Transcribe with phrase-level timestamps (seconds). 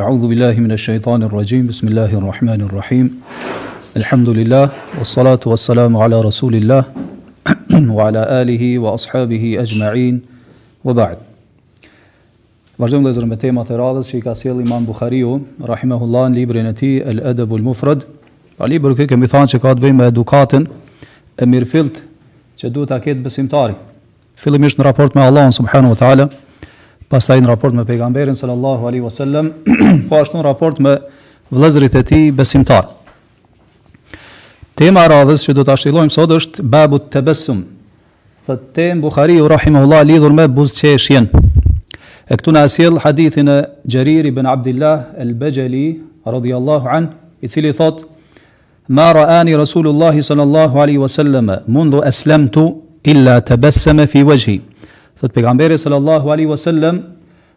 [0.00, 1.66] E'uzubillahi minash-shaytanir-rajim.
[1.68, 3.10] Bismillahir-rahmanir-rahim.
[3.96, 6.86] Elhamdulillahi was-salatu was-salamu ala rasulillahi
[7.96, 10.22] wa ala alihi wa ashabihi ajma'in
[10.82, 11.18] wa ba'd.
[12.80, 15.34] Vazhdojmë drejt tematit të radhës që i ka sjell Imam Buhariu,
[15.68, 18.06] rahimahullahu, në librin e tij El-Adabul Mufrad.
[18.64, 20.64] Ali burë kë kemi thënë se ka të bëjë me edukatën
[21.36, 22.00] e mirëfillt
[22.62, 23.76] që duhet ta ketë besimtari.
[24.40, 26.28] Fillimisht në raport me Allahun subhanahu wa ta'ala
[27.12, 29.50] pastaj në raport me pejgamberin sallallahu alaihi wasallam,
[30.08, 30.94] po ashtu në raport me
[31.52, 32.86] vëllezërit e tij besimtar.
[34.74, 37.60] Tema e radhës që do ta shëllojmë sot është babu tebessum.
[38.48, 41.28] Fa tem Buhari u rahimahullah lidhur me buzqeshjen.
[42.32, 43.58] E këtu na sjell hadithin e
[43.90, 45.84] Xherir ibn Abdullah al-Bajali
[46.24, 47.10] radhiyallahu an,
[47.44, 48.06] i cili thot:
[48.88, 52.64] "Ma ra'ani Rasulullah sallallahu alaihi wasallam mundu aslamtu
[53.12, 54.60] illa tabassama fi wajhi."
[55.22, 56.96] Thot pejgamberi sallallahu alaihi wasallam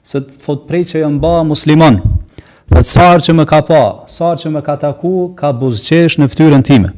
[0.03, 1.95] se thot prej që jam ba musliman.
[2.69, 6.63] Thot sar që më ka pa, sar që më ka taku, ka buzqesh në fytyrën
[6.67, 6.91] time.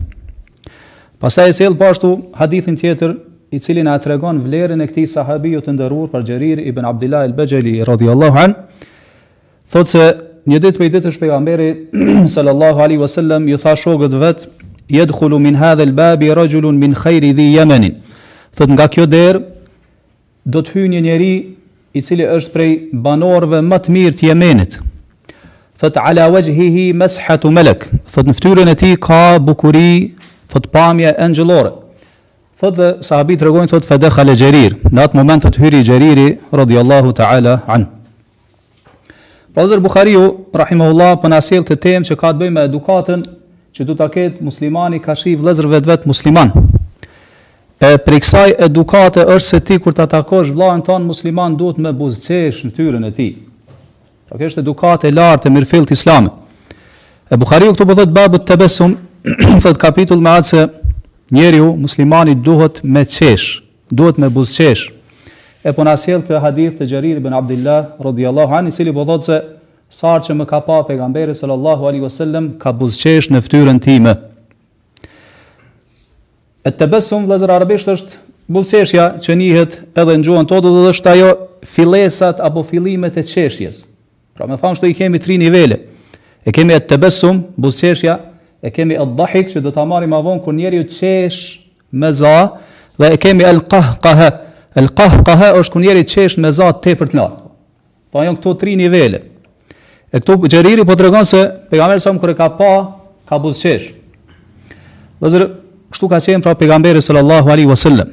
[1.24, 3.16] Pastaj e sjell po ashtu hadithin tjetër
[3.56, 7.78] i cili na tregon vlerën e këtij sahabiu të nderuar për Xherir ibn Abdullah al-Bajali
[7.94, 8.58] radhiyallahu an.
[9.72, 10.04] Thot se
[10.52, 11.70] një ditë prej ditësh pejgamberi
[12.36, 14.50] sallallahu alaihi wasallam i tha shokët vet
[15.00, 17.96] yadkhulu min hadha al-bab rajulun min khayri dhi yamanin.
[18.52, 19.56] Thot nga kjo derë
[20.54, 21.30] do të hyjë një njeri
[22.00, 22.70] i cili është prej
[23.06, 24.78] banorëve më të mirë të Yemenit.
[25.78, 27.88] Thot ala wajhihi mashatu malak.
[28.08, 30.14] Thot në fytyrën e tij ka bukuri,
[30.50, 31.74] thot pamje angjëllore.
[32.58, 35.84] Thot dhe sahabi të regojnë, thot fede khale gjerir, në atë moment të të hyri
[35.86, 37.86] gjeriri, radiallahu ta'ala, an.
[39.54, 43.28] Prazër po, Bukhariu, rahimahullah, për nasil të temë që ka të bëjmë edukatën
[43.78, 46.56] që du të ketë muslimani ka shivë, lezër vetë vetë musliman.
[47.78, 51.92] E për kësaj edukate është se ti kur ta takosh vlajnë ton musliman duhet me
[51.94, 53.34] buzqesh në tyrën e tij.
[54.34, 56.30] Kjo është edukate e lartë e të islame.
[57.30, 58.96] E Buhariu këtu po thot të besum,
[59.62, 60.64] thot kapitull me atë se
[61.38, 63.60] njeriu muslimani duhet me qesh,
[63.92, 64.90] duhet me buzqesh.
[65.64, 69.06] E po na sjell këtë hadith të Xherir ibn Abdullah radhiyallahu anhu se li po
[69.06, 69.38] thot se
[70.02, 74.18] që më ka pa pejgamberi sallallahu alaihi wasallam ka buzqesh në fytyrën time.
[76.66, 78.18] E të besëm, vlezër arabisht është
[78.52, 81.30] bulqeshja që njëhet edhe në gjuhën të dhe dhe ajo
[81.68, 83.84] filesat apo filimet e qeshjes.
[84.38, 85.78] Pra me thamë shtë i kemi tri nivele.
[86.48, 88.18] E kemi e të besëm, bulqeshja,
[88.64, 91.60] e kemi e dhahik që dhe të amari ma vonë kër njeri u qesh
[91.92, 92.36] me za,
[92.98, 94.30] dhe e kemi e lkah kahë.
[94.78, 97.44] E lkah kahë është kër njeri qesh me za të për të nartë.
[98.14, 99.22] Tha janë këto tri nivele.
[100.08, 101.42] E këto gjeriri po të regonë se
[101.72, 102.70] pegamerës omë kër e ka pa,
[103.28, 103.90] ka bulqesh.
[105.18, 105.48] Dhe zërë,
[105.92, 108.12] kështu ka qenë pra pejgamberi sallallahu alaihi wasallam.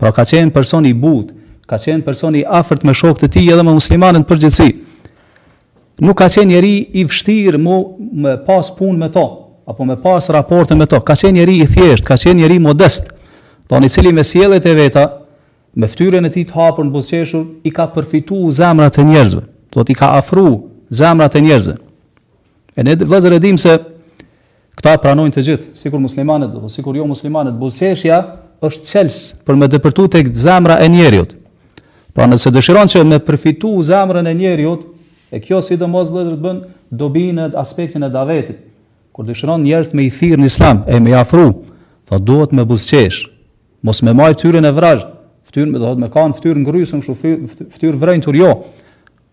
[0.00, 1.32] Pra ka qenë person i but,
[1.68, 4.70] ka qenë person i afërt me shokët e tij edhe me muslimanët përgjithësi.
[6.00, 7.76] Nuk ka qenë njeri i vështirë mu
[8.24, 9.24] me pas punë me to,
[9.68, 11.00] apo me pas raporte me to.
[11.04, 13.12] Ka qenë njeri i thjeshtë, ka qenë njeri modest,
[13.68, 15.04] tonë i cili me sielet e veta,
[15.76, 19.44] me ftyren e ti të hapër në busqeshur, i ka përfitu zemrat e njerëzve,
[19.76, 21.76] do t'i ka afru zemrat e njerëzve.
[22.80, 23.76] E ne vëzër se
[24.80, 28.16] Këta pranojnë të gjithë, sikur muslimanët, dhe sikur jo muslimanët, buzëqeshja
[28.64, 31.34] është qelsë për me dëpërtu të këtë zamra e njeriut.
[32.16, 34.86] Pra nëse dëshiron që me përfitu zamrën e njeriut,
[35.36, 38.62] e kjo si dhe mos blëdrë të bënë dobinë aspektin e davetit.
[39.12, 41.48] Kur dëshiron njerës me i thirë në islam, e me jafru,
[42.08, 43.26] tha duhet me buzëqesh,
[43.84, 45.04] mos me majë fytyrën e vrazh,
[45.50, 47.04] fëtyrën me të me kanë fëtyrën ngrysën,
[47.68, 48.52] fëtyrën vrejnë të rjo.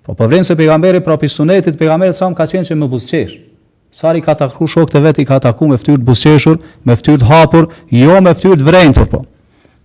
[0.07, 3.46] po përvrenë po se pejgamberi, pra sunetit, pejgamberi të më ka qenë me buzëqesh.
[3.91, 7.21] Sari ka taku shok të vetë i ka taku me ftyrë të busqeshur, me ftyrë
[7.21, 9.21] të hapur, jo me ftyrë të vrejnëtur, po.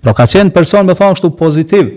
[0.02, 1.92] Pra ka qenë person me thonë kështu pozitiv.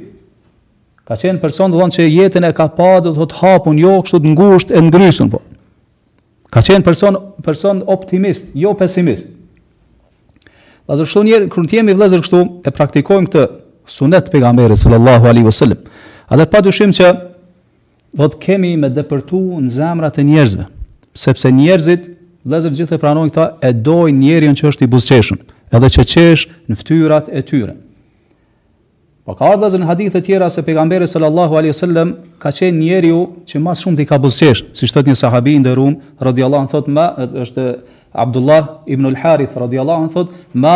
[1.05, 4.33] Ka qenë person të thonë që jetin e ka padu të hapun, jo kështu të
[4.35, 5.41] ngusht e ngrysun, po.
[6.53, 9.33] Ka qenë person, person optimist, jo pesimist.
[10.85, 13.47] Dhe zërë kështu njerë, kërën t'jemi vlezër kështu, e praktikojmë këtë
[13.95, 16.05] sunet të pegamberi, sëllallahu Allahu a.s.
[16.29, 17.09] A dhe pa dushim që
[18.17, 20.67] dhëtë kemi me dëpërtu në zemrat e njerëzve
[21.15, 22.03] sepse njerëzit
[22.45, 25.39] vëllezër gjithë e pranojnë këta e dojnë njerin që është i buzqeshëm,
[25.73, 27.73] edhe që qesh në fytyrat e tyre.
[29.25, 32.11] Po ka edhe në hadithe të tjera se pejgamberi sallallahu alaihi wasallam
[32.41, 35.95] ka qenë njeriu që më shumë ti ka buzqesh, siç thot një sahabi i nderuar
[36.21, 37.05] radhiyallahu anhu thot më
[37.45, 37.65] është
[38.25, 40.75] Abdullah ibn al-Harith radhiyallahu anhu thot ma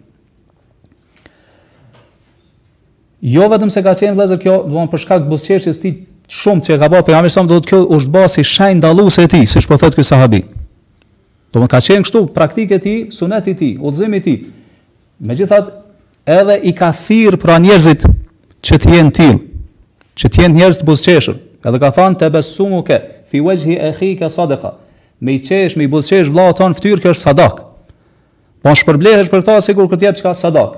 [3.24, 5.90] Jo vetëm se ka qenë vëllazër kjo, do të thonë për shkak të buzëqeshjes ti
[6.28, 9.30] shumë që e ka bërë pejgamberi sa do të kjo është si shenjë dalluese e
[9.32, 10.42] tij, siç po thotë ky sahabi.
[11.54, 14.36] Do të ka qenë kështu praktikë e tij, suneti i tij, udhëzimi i tij.
[15.24, 15.72] Megjithatë,
[16.36, 18.04] edhe i ka thirr pra njerëzit
[18.60, 19.40] që të jenë tillë,
[20.20, 22.98] që të jenë njerëz të Edhe ka thënë te besumu ke
[23.32, 24.74] fi wajhi akhi ka sadaka.
[25.16, 27.62] Me i qesh, me i buzëqesh vllahu fytyrë kjo është sadak.
[28.60, 30.74] Po shpërblehesh për këtë sikur këtë jap çka sadak.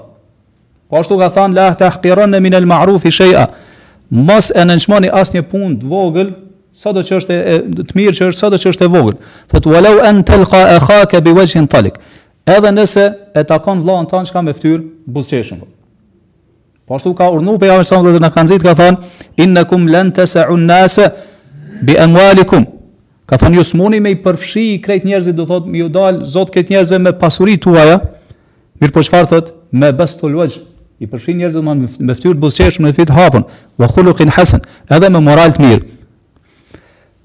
[0.86, 3.46] Po ashtu ka thënë la tahqiran min al ma'ruf shay'a.
[4.10, 6.28] Mos e nënçmoni asnjë punë të vogël,
[6.70, 7.56] sado që është e
[7.88, 9.16] të mirë që është, sado që është e vogël.
[9.50, 11.96] Thot walau an talqa akhaka bi wajhin talik.
[12.46, 13.04] Edhe nëse
[13.34, 15.58] e takon vllahën tënde çka me fytyr buzqeshën.
[16.86, 20.46] Po ashtu ka urdhnu pe javën sonë na ka nxit ka thënë innakum lan tas'u
[20.54, 21.00] an nas
[21.82, 22.62] bi amwalikum.
[23.26, 26.22] Ka thënë ju jo smuni me i përfshi i krejt njerëzit do thotë ju dal
[26.24, 27.98] zot këtë njerëzve me pasuritë tuaja.
[28.94, 30.54] po çfarë thot me bastul wajh
[31.00, 33.42] i përfshin njerëz me fytyrë të buzëqeshme në fit hapur
[33.80, 35.82] wa khuluqin hasan, edhe me moral të mirë.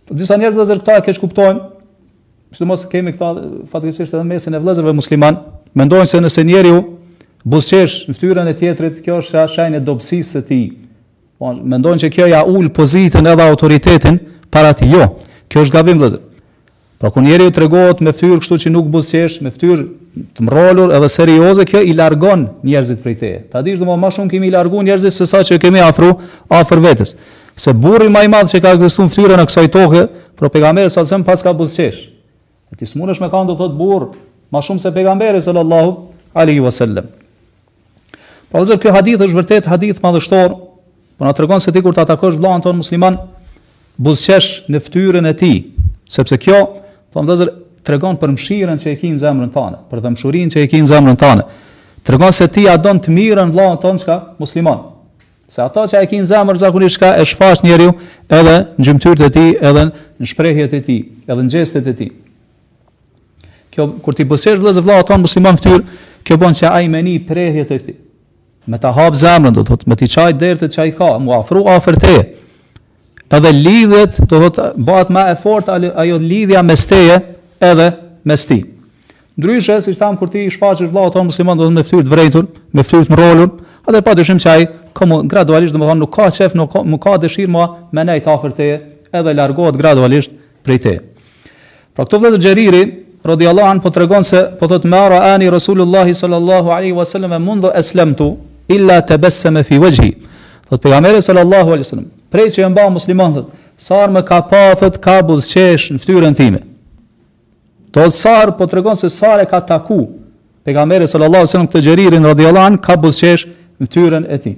[0.07, 1.59] Po disa njerëz vëzer këta e kesh kuptojnë,
[2.57, 3.29] sidomos kemi këta
[3.71, 5.37] fatikisht edhe mesin e vëllezërve musliman,
[5.79, 6.81] mendojnë se nëse njeriu
[7.47, 10.65] buzëqesh në fytyrën e tjetrit, kjo është shajnë dobësisë së tij.
[11.39, 14.19] Po mendojnë se kjo ja ul pozitën edhe autoritetin
[14.51, 15.13] para ti jo.
[15.47, 16.27] Kjo është gabim vëllezër
[17.01, 19.87] Po kur njeriu tregohet me fytyrë kështu që nuk buzëqesh, me fytyrë
[20.35, 23.37] të mrolur edhe serioze, kjo i largon njerëzit prej teje.
[23.51, 26.09] Ta dish do më shumë kemi largu njerëzit se sa që kemi afru,
[26.51, 27.13] afër vetës.
[27.55, 30.03] Se burri ma i madhë që ka ekzistuar në flyre në kësaj toke,
[30.35, 32.09] për pegamere sa zëmë pas ka buzqesh.
[32.71, 34.09] E ti smunësh me kanë do thotë burë,
[34.51, 35.95] ma shumë se pejgamberi sallallahu
[36.33, 37.07] alaihi wasallam.
[38.51, 40.55] Pra dhe kjo hadith është vërtet hadith madhështor,
[41.15, 43.19] po na tregon se ti kur ta takosh vllahën ton musliman
[43.97, 45.59] buzqesh në fytyrën e tij,
[46.09, 46.63] sepse kjo,
[47.13, 47.37] thonë
[47.85, 50.89] tregon për mshirën që e ke në zemrën tënde, për dëmshurinë që e ke në
[50.91, 51.45] zemrën tënde.
[52.05, 54.87] Tregon se ti a don të mirën vllahën tënde çka musliman.
[55.51, 57.91] Se ato që e ke në zemër zakonisht çka e shfas njeriu
[58.33, 59.85] edhe në gjymtyrët e tij, edhe
[60.21, 62.11] në shprehjet e tij, edhe në gjestet e tij.
[63.71, 65.83] Kjo kur ti bësh vëllaz vllahën tënde musliman fytyr,
[66.27, 67.97] kjo bën se ai mëni prehjet e tij.
[68.69, 71.97] Me ta hap zemrën do thotë me ti çaj derë çaj ka, mu afro afër
[71.97, 72.15] te.
[73.31, 77.15] Edhe lidhet, do thotë, bëhet më e fortë ajo lidhja mes teje
[77.61, 77.93] edhe
[78.25, 78.63] mes ti.
[79.37, 81.83] Ndryshe, si që tamë, kur ti i shfaqës vla o tonë musliman, do të me
[81.87, 83.49] fëtyrë të vrejtur, me fëtyrë të më
[83.89, 84.65] atë e pa dëshim që ai,
[84.97, 88.29] komu, gradualisht, do më thonë, nuk ka qef, nuk ka, ka dëshirë mua me nejtë
[88.33, 88.67] afer te,
[89.17, 90.35] edhe largohet gradualisht
[90.67, 90.93] prej te.
[91.95, 92.83] Pra këto vëzër gjeriri,
[93.21, 97.35] Rodi Allah anë po të regonë se po thotë ara ani Rasulullahi sallallahu alaihi wasallam
[97.37, 98.31] e mundu eslemtu
[98.73, 100.09] illa të besë me fi vëgji.
[100.71, 104.63] Thotë pegamere sallallahu alaihi wasallam, prej që e mba musliman thotë, sarë me ka pa
[104.81, 106.63] thotë ka buzqesh në ftyrën time.
[107.91, 110.05] Do të sar po tregon se sa e ka taku
[110.63, 113.45] pejgamberi sallallahu alajhi wasallam këtë xheririn radhiyallahu an ka buzqesh
[113.81, 114.55] fytyrën e tij.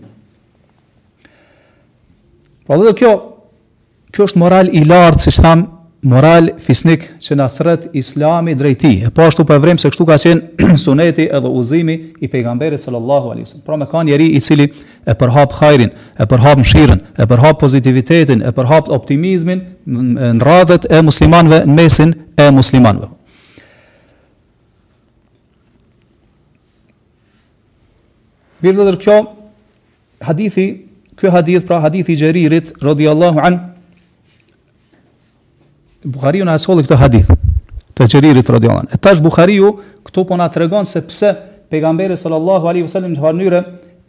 [2.67, 3.13] Pra dhe kjo
[4.13, 5.63] kjo është moral i lartë siç tham
[6.03, 8.91] moral fisnik që na thret Islami drejti.
[9.07, 12.83] E po ashtu po e vrem se kështu ka qenë suneti edhe udhëzimi i pejgamberit
[12.85, 13.65] sallallahu alaihi wasallam.
[13.65, 14.67] Pra me ka njëri i cili
[15.07, 15.89] e përhap hajrin,
[16.19, 19.63] e përhap mshirën, e përhap pozitivitetin, e përhap optimizmin
[20.19, 23.09] në radhët e muslimanëve në mesin e muslimanëve.
[28.63, 29.15] Mirë dhe dhe kjo
[30.23, 30.65] hadithi,
[31.19, 33.59] kjo hadith pra hadithi gjeririt, rodi Allahu an,
[36.03, 37.29] Bukhariu na solli këto hadith,
[37.95, 38.89] të gjeririt, rodi Allahu an.
[38.95, 39.69] E tash Bukhariu,
[40.07, 41.29] këto po nga të se pse
[41.71, 43.61] pegamberi sallallahu alaihi vësallim në të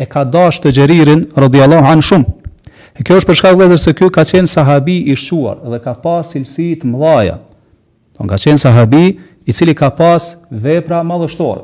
[0.03, 2.35] e ka dash të gjeririn, rodi Allahu an shumë.
[2.99, 6.23] E kjo është përshka vëzër se kjo ka qenë sahabi i shquar dhe ka pas
[6.35, 7.39] silësit mëdhaja.
[8.17, 9.05] Ton ka qenë sahabi
[9.47, 11.63] i cili ka pas vepra madhështore.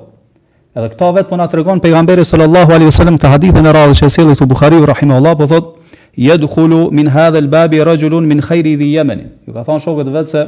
[0.71, 4.09] Edhe këto vet po na tregon pejgamberi sallallahu alaihi wasallam te hadithin e radhës që
[4.15, 5.71] sjellë këtu Buhariu rahimahullahu po thot
[6.15, 7.49] yadkhulu min hadha al
[7.89, 9.25] rajulun min khairi dhi yamani.
[9.49, 10.45] Ju ka thon shokët vet se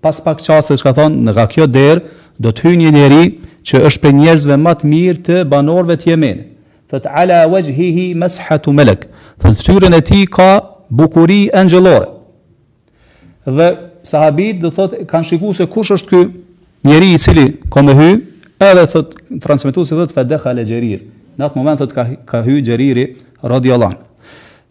[0.00, 2.00] pas pak çaste çka thon nga kjo der
[2.40, 3.26] do të hyjë një njerëz
[3.68, 6.46] që është prej njerëzve më të mirë të banorëve të Yemenit.
[6.90, 9.04] Thot ala wajhihi mashatu malak.
[9.40, 12.08] Thot fytyrën e tij ka bukuri angjëllore.
[13.44, 13.68] Dhe
[14.02, 16.20] sahabit do thot kanë shikuar se kush është ky
[16.88, 18.16] njeri i cili ka më hyrë
[18.60, 21.00] Edhe thot transmetuesi thot të dakhal al-Jarir.
[21.40, 23.06] Në atë moment thot ka ka hyj Jariri
[23.40, 24.02] radiallahu anhu.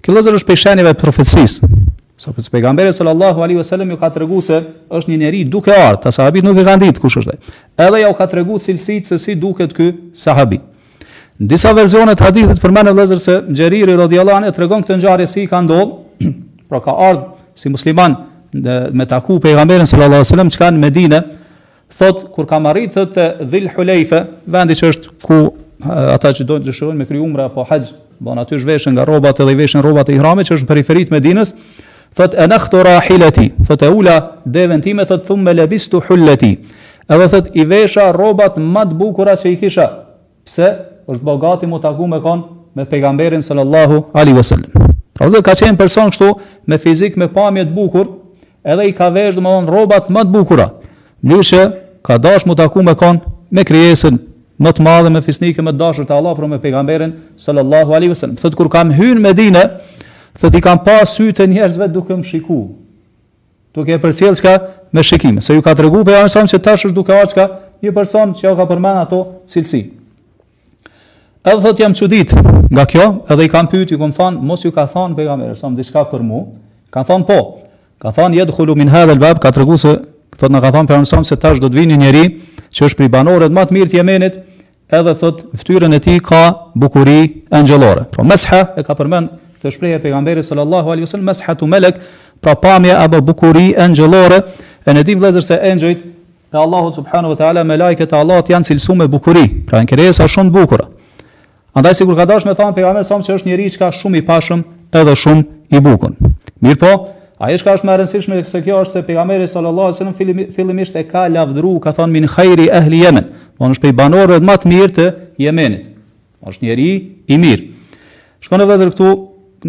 [0.06, 1.56] Kjo lëzë është pejshenjeve profetësis.
[2.20, 4.60] Sa për të pejgamberi sallallahu alaihi wasallam ju ka tregu se
[4.94, 7.40] është një njeri duke art, ta sahabit nuk e kanë ditë kush është ai.
[7.88, 10.60] Edhe ja u ka tregu cilësitë se si duket ky sahabi.
[11.40, 15.48] Në disa versione të hadithit përmendën vëllazër se Xheriri radhiyallahu anhu tregon këtë ngjarje si
[15.50, 16.30] ka ndodhur,
[16.70, 18.18] pra ka ardhur si musliman
[18.54, 21.24] me taku pejgamberin sallallahu alaihi wasallam çka në Medinë,
[21.98, 23.16] thot kur kam arrit thot
[23.50, 25.40] dhil hulejfe vendi që është ku
[25.86, 27.94] ata që dojnë të lëshërën me kry umra po haqë
[28.24, 30.72] bon aty është veshën nga rrobat edhe i veshën robat e ihramit që është në
[30.74, 31.54] periferit me dinës
[32.18, 36.52] thot e nëkhtu rahileti thot e ula deven time thot thumë me lebistu hulleti
[37.10, 39.86] edhe thot i vesha rrobat më të bukura që i kisha
[40.46, 40.70] pse
[41.10, 42.44] është bogati mu tagu me kon
[42.76, 44.70] me pejgamberin sallallahu alaihi wasallam.
[45.18, 46.28] Pra do ka qenë person kështu
[46.70, 48.06] me fizik me pamje të bukur,
[48.64, 50.68] edhe i ka vesh domthon rrobat më të bukura.
[51.20, 53.20] Mirëshe ka dash mu taku me kon
[53.52, 54.18] me krijesën
[54.60, 58.36] më të madhe me fisnike më dashur të Allahu për me pejgamberin sallallahu alaihi wasallam.
[58.40, 59.64] Thot kur kam hyrë në Medinë,
[60.40, 62.58] thot i kam pa sytë të njerëzve duke më shiku.
[63.76, 64.54] Duke e përcjell çka
[64.92, 65.40] me shikim.
[65.44, 67.48] Se ju ka tregu pe sa se tash është duke arçka
[67.84, 69.20] një person që ajo ka përmend ato
[69.52, 69.82] cilësi.
[71.46, 72.32] Edhe thot jam çudit
[72.72, 75.72] nga kjo, edhe i kam pyet, i kam thënë mos ju ka thënë pejgamberi sa
[75.72, 76.44] diçka për mua.
[76.92, 77.40] Kan thënë po.
[78.00, 79.96] Kan thënë yadkhulu min hadha albab ka tregu se
[80.40, 82.28] thot na ka thënë pejgamberi se tash do të vinë një njerëj
[82.72, 84.36] që është prej banorëve më të mirë të Yemenit,
[84.94, 86.42] edhe thot fytyrën e tij ka
[86.80, 88.04] bukuri angjëllore.
[88.14, 91.98] Po pra, mesha e ka përmend këtë shprehje pejgamberit sallallahu alaihi wasallam meshatu malak,
[92.42, 94.40] pra pamja apo bukuri angjëllore,
[94.86, 96.06] e ne dim vëllezër se engjëjt
[96.54, 100.14] e Allahu subhanahu wa taala me lajket e Allahut janë cilësuar me bukuri, pra janë
[100.36, 100.88] shumë të bukura.
[101.76, 104.26] Andaj sigur ka dashur me thonë pejgamberi sa që është njeriu që ka shumë i
[104.30, 104.64] pashëm
[104.96, 105.44] edhe shumë
[105.76, 106.16] i bukur.
[106.64, 110.48] Mirpo, Ajo që është më e rëndësishme se kjo është se pejgamberi sallallahu alajhi wasallam
[110.56, 113.30] fillimisht e ka lavdëru, ka thënë min khairi ahli Yemen.
[113.56, 115.06] Do të thotë banorëve më të mirë të
[115.46, 115.86] Yemenit.
[116.44, 116.90] Është njëri
[117.32, 117.70] i mirë.
[118.44, 119.12] Shkon edhe këtu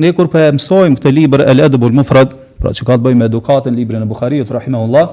[0.02, 3.76] ne kur po mësojmë këtë libër El Adab Mufrad, pra çka të bëjmë me edukatën
[3.78, 5.06] librin e Buhariut rahimahullah,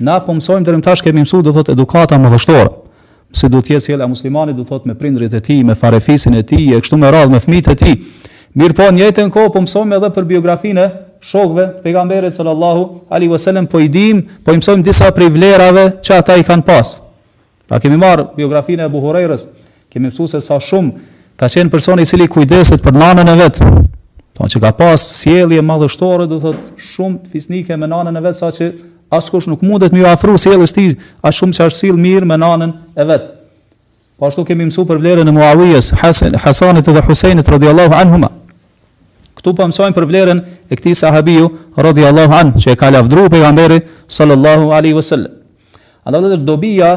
[0.00, 2.70] na po mësojmë drejt tash kemi mësuar do thotë edukata më vështore.
[3.36, 6.40] Si do të jesh ella muslimani do thotë me prindrit e tij, me farefisin e
[6.42, 7.98] tij, e kështu me radhë me fëmijët e tij.
[8.56, 10.86] Mirpo në njëjtën kohë po mësojmë edhe për biografinë
[11.20, 15.88] shokve të pejgamberit sallallahu alaihi wasallam po i dim, po i mësojmë disa prej vlerave
[16.02, 16.98] që ata i kanë pas.
[17.68, 19.48] Pra kemi marr biografinë e Buhurrejrës,
[19.90, 23.58] kemi mësuar se sa shumë ka qenë personi i cili kujdeset për nanën e vet.
[23.58, 28.38] Do po që ka pas sjellje madhështore, do thot shumë fisnike me nanën e vet
[28.38, 28.70] saqë
[29.10, 33.08] askush nuk mundet më afru sjelljes tij as shumë se arsill mirë me nanën e
[33.10, 33.28] vet.
[34.18, 35.90] Po ashtu kemi mësuar për vlerën e Muawijes,
[36.42, 38.32] Hasanit dhe Husajnit radhiyallahu anhuma.
[39.38, 43.76] Ktu po mësojmë për vlerën e këtij sahabiu radhiyallahu an, që e ka lavdruar pejgamberi
[44.10, 45.36] sallallahu alaihi wasallam.
[46.04, 46.88] Andaj në dobija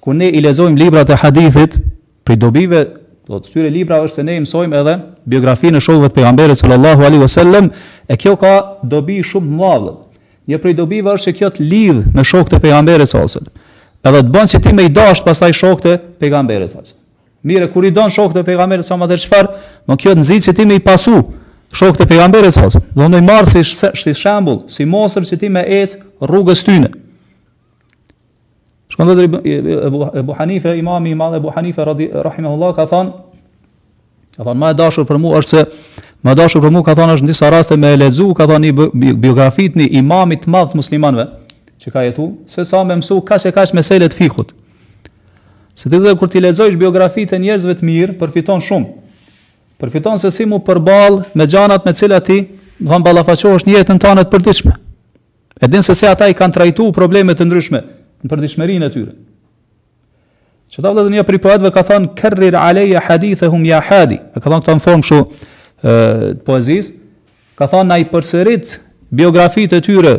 [0.00, 1.76] ku ne i lexojmë librat e hadithit,
[2.24, 2.80] për dobive,
[3.28, 4.94] do të thyre libra është se ne i mësojmë edhe
[5.28, 7.68] biografinë e shokëve të pejgamberit sallallahu alaihi wasallam,
[8.08, 8.54] e kjo ka
[8.88, 9.92] dobi shumë madhe.
[10.48, 13.66] Një prej dobive është se kjo të lidh me shokët e pejgamberit sallallahu alaihi wasallam.
[14.08, 17.06] Edhe të bën si ti më i dashur pastaj shokët e pejgamberit sallallahu alaihi wasallam.
[17.48, 20.66] Mirë, kur i don shokët e pejgamberit sallallahu alaihi wasallam, më kjo të nxitë ti
[20.72, 21.18] më i pasu.
[21.74, 22.68] Shok të pejgamberit sa.
[22.96, 26.88] Do ndoj marr si si shembull, si mosër që ti me ec rrugës tyne.
[28.92, 29.26] Shkon dozë
[30.22, 33.10] Abu Hanife, imami i madh Abu Hanife radi rahimahullahu ka thon,
[34.36, 37.12] ka thon më e dashur për mua është se më dashur për mua ka thon
[37.14, 40.72] është në disa raste më e lexu, ka thon i biografit ni Imam të madh
[40.78, 41.28] muslimanëve
[41.78, 44.56] që ka jetu, se sa më mësu ka se kaç mesele të fikut.
[45.78, 48.97] Se ti kur ti lexosh biografitë e njerëzve të mirë, përfiton shumë
[49.78, 52.38] përfiton se si mu përball me gjanat me cilat ti
[52.78, 54.72] do të ballafaqohesh në jetën tënde të përditshme.
[55.58, 57.80] E din se si ata i kanë trajtuar probleme të ndryshme
[58.22, 59.12] në përditshmërinë e tyre.
[60.70, 64.18] Që ta vëllëzën një prej poetëve ka thënë kerrir alayya hadithahum ja hadi.
[64.18, 65.18] E ka thënë këta në formë shu
[66.46, 66.92] poezis,
[67.58, 68.76] ka thënë ai përsërit
[69.10, 70.14] biografitë e tyre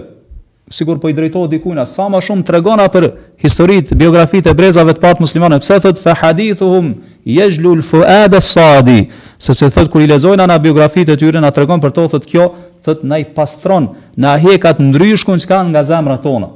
[0.72, 3.08] sikur po i drejtohet dikujt na sa më shumë tregona për
[3.42, 5.64] historitë, biografitë e brezave të parë muslimanëve.
[5.66, 6.92] Pse thotë fa hadithuhum
[7.26, 9.00] yajlu al-fuad as-sadi.
[9.40, 12.50] Sepse thot kur i lexojnë ana biografitë e tyre na tregon për to thot kjo
[12.84, 13.86] thot i pastron
[14.20, 16.50] na hekat ndryshkun që kanë nga zemrat tona.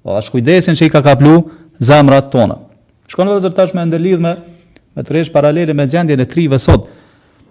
[0.00, 1.42] Po as kujdesin që i ka kaplu
[1.76, 2.56] zemrat tona.
[3.12, 4.32] Shkon vetë zërtash me ndëlidhme
[4.96, 6.88] me tresh paralele me gjendjen e trive sot.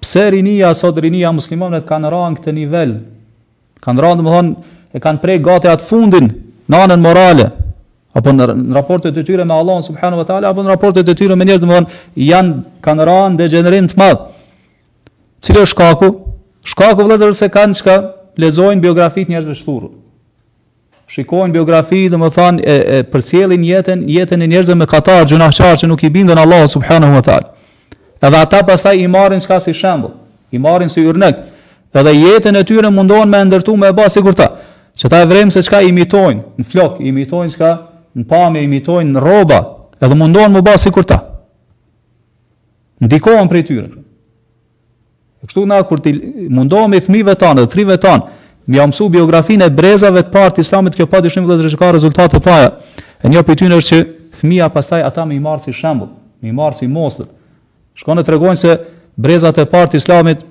[0.01, 2.97] Pse rinia sot rinia muslimanët kanë rran këtë nivel?
[3.85, 4.55] Kan rran thonë,
[4.97, 6.31] e kanë prej gati atë fundin
[6.71, 7.51] në anën morale
[8.15, 11.45] apo në raportet e tyre me Allahun subhanuhu teala apo në raportet e tyre me
[11.45, 11.85] njerëz domthon
[12.17, 14.31] janë kanë rran degenerim të madh.
[15.45, 16.07] Cili është shkaku?
[16.65, 17.95] Shkaku vëllazër se kanë çka
[18.41, 19.89] lexojnë biografitë njerëzve të shturur.
[21.13, 25.87] Shikojnë biografi, do të thonë e, e jetën, jetën e njerëzve me katarë, gjunaçar që
[25.91, 27.51] nuk i bindën Allah subhanahu wa taala.
[28.21, 30.15] Edhe ata pastaj i marrin çka si shembull,
[30.51, 31.35] i marrin si urnëk.
[31.93, 34.47] Edhe jetën e tyre mundohen me ndërtu me ba sikur ta.
[34.97, 37.69] Që ta e vrem se çka imitojnë, në flok imitojnë çka,
[38.17, 39.61] në pame, imitojnë rroba,
[40.01, 41.21] edhe mundohen me ba sikur ta.
[43.03, 43.87] Ndikohen prej tyre.
[45.47, 46.13] Kështu na kur ti
[46.49, 48.29] mundohem me fëmijëve tanë, dhe trive tanë,
[48.65, 51.79] më jam mësu biografinë e brezave të parë të islamit, kjo pa dyshim vëllezër që
[51.81, 52.71] ka rezultate të paja.
[53.21, 53.99] E një pyetje është që
[54.41, 56.09] fëmia pastaj ata më i marr si shembull,
[56.41, 57.27] më i marr si mosër.
[57.99, 58.73] Shkon e tregojnë se
[59.21, 60.41] brezat e parë të islamit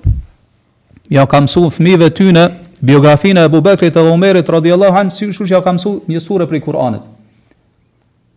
[1.13, 2.45] ja kanë mësuar fëmijëve tyne,
[2.79, 6.63] biografinë e Abubekrit dhe Omerit radhiyallahu anhu, si shkurt ja kanë mësuar një sure prej
[6.65, 7.03] Kuranit.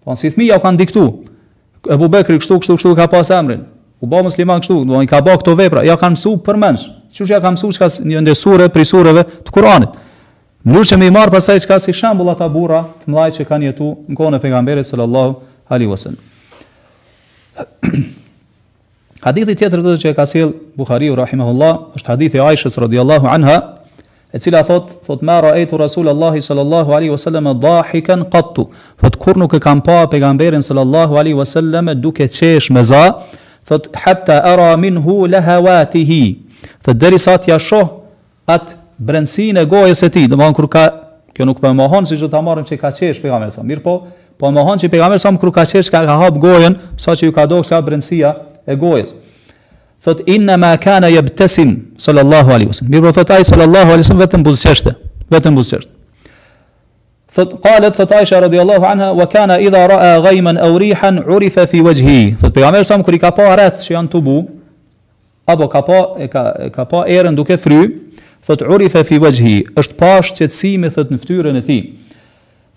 [0.02, 1.12] Po si fëmia u kanë diktuar
[1.94, 3.60] Ebu Bekri kështu kështu kështu ka pas emrin.
[4.00, 6.82] U bë musliman kështu, do i ka bë këto vepra, ja kanë mësuar për mend.
[7.14, 9.96] Qysh ja kanë mësuar çka një ndësure për sureve të Kuranit.
[10.68, 13.88] Nëse më i marr pastaj çka si shembull ata burra të mëdhtë që kanë jetu
[14.10, 15.34] në kohën e pejgamberit sallallahu
[15.70, 16.20] alaihi wasallam.
[19.26, 23.26] Hadithi tjetër vetë të thotë që ka sjell Buhariu rahimahullah, është hadithi e Aishës radhiyallahu
[23.26, 23.56] anha,
[24.30, 28.68] e cila thot, thot ma raitu rasulallahi sallallahu alaihi wasallam dahikan qattu.
[29.02, 33.18] Fatkurnu ka pa pejgamberin sallallahu alaihi wasallam duke qesh me za,
[33.68, 36.36] thot hatta ara minhu lahawatihi
[36.82, 38.64] thot deri sa ti at
[38.98, 40.86] brendsin e gojës e ti do me kur ka
[41.34, 43.80] kjo nuk po mohon se si do ta marrim se ka qesh pejgamberi sa mir
[43.80, 44.06] po
[44.38, 47.46] po mohon se pejgamberi sa kur ka qesh ka hap gojen sa qe ju ka
[47.46, 48.34] dosh ka brendsia
[48.66, 49.14] e gojes
[50.02, 54.24] thot inna ma kana yabtasim sallallahu alaihi wasallam mir po thot ai sallallahu alaihi wasallam
[54.24, 54.94] vetem buzqeshte
[55.30, 55.97] vetem buzqeshte
[57.30, 61.80] Thot qalet thot Aisha radhiyallahu anha wa kana idha ra'a ghayman aw rihan 'urifa fi
[61.80, 62.36] wajhi.
[62.40, 64.48] Thot pejgamberi sa kur i ka pa rret që janë tubu
[65.44, 67.92] apo ka pa e ka e ka pa erën duke fry,
[68.46, 71.82] thot 'urifa fi wajhi, është pa shqetësi me thot në fytyrën e tij.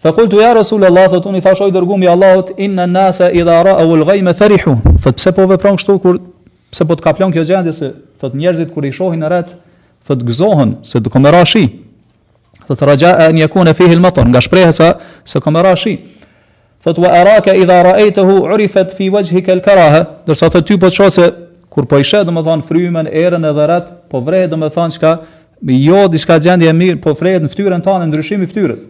[0.04, 4.76] Fa qultu ya Rasulullah thot uni thash dërgumi Allahut inna an-nasa idha ra'aw al-ghayma farihu.
[5.00, 6.20] Thot pse po vepron kështu kur
[6.72, 9.56] pse po të kaplon kjo gjendje se thot njerëzit kur i shohin rret
[10.08, 11.66] thot gëzohen se do komë rashi.
[12.68, 15.98] Thot raja an yakuna fihi al-matar, nga shprehja sa se ka marrashi.
[16.84, 21.34] Thot wa araka idha ra'aytahu 'urifat fi wajhika al-karaha, do sa ti po shoh se
[21.70, 25.20] kur po i sheh domethan frymen erën edhe rat, po vrej domethan çka
[25.62, 28.82] jo diçka gjendje e mirë, po vrejt në fytyrën tande ndryshimi i fytyrës.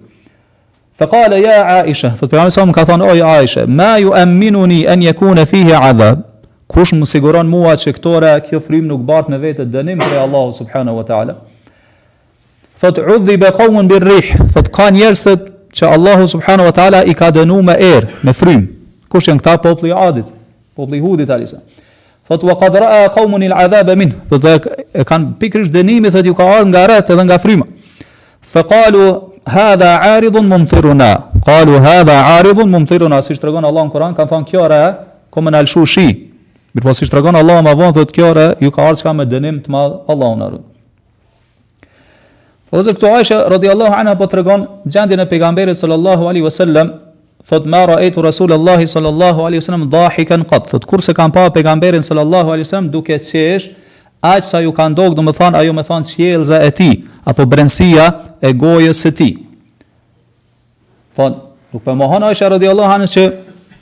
[0.97, 5.01] Fa qala ya Aisha, thot pejam sa më ka thon oj Aisha, ma yu'minuni an
[5.01, 6.23] yakuna fihi 'adab.
[6.67, 10.55] Kush më siguron mua se këtore kjo frym nuk bart me vete dënim prej Allahut
[10.55, 11.36] subhanahu wa ta'ala
[12.82, 15.26] thot udhi be kohën bir rih, thot ka njerës
[15.78, 18.63] që Allahu subhanu wa ta'ala i ka denu me erë, me frym.
[19.12, 20.28] kush janë këta popli adit,
[20.76, 21.58] popli hudit alisa.
[22.30, 24.54] Thot wa qad ra'a qawmun il adhab min, thot dhe
[24.94, 27.65] e kanë pikrish dënimi, thot ju ka arë nga retë dhe nga fryma.
[28.54, 29.04] Fë kalu,
[29.44, 31.10] hadha aridhun mumthiruna,
[31.50, 34.89] kalu hadha aridhun mumthiruna, si shtë regonë Allah në Kur'an, kanë thonë kjo rëa,
[35.30, 36.08] komën alëshu shi,
[36.74, 39.60] mirë po tregon Allah më vonë, thot kjo rëa, ju ka arë që me dënim
[39.67, 40.50] të madhë Allahu na
[42.71, 46.93] Dhe zë këtu Aisha radiallahu anha po të regon gjendje pejgamberit sallallahu alaihi wasallam
[47.49, 51.31] Thot ma ra e të Rasulallahi sallallahu alaihi wasallam dhahikën qatë Thot kur se kam
[51.36, 53.67] pa pejgamberin sallallahu alaihi wasallam duke qesh
[54.23, 57.43] Aq sa ju ka du me thonë, a ajo me thonë, qjelza e ti Apo
[57.45, 58.05] brendësia
[58.39, 59.29] e gojës së ti
[61.15, 61.41] Thot
[61.73, 63.27] nuk për po mohon Aisha radiallahu anha që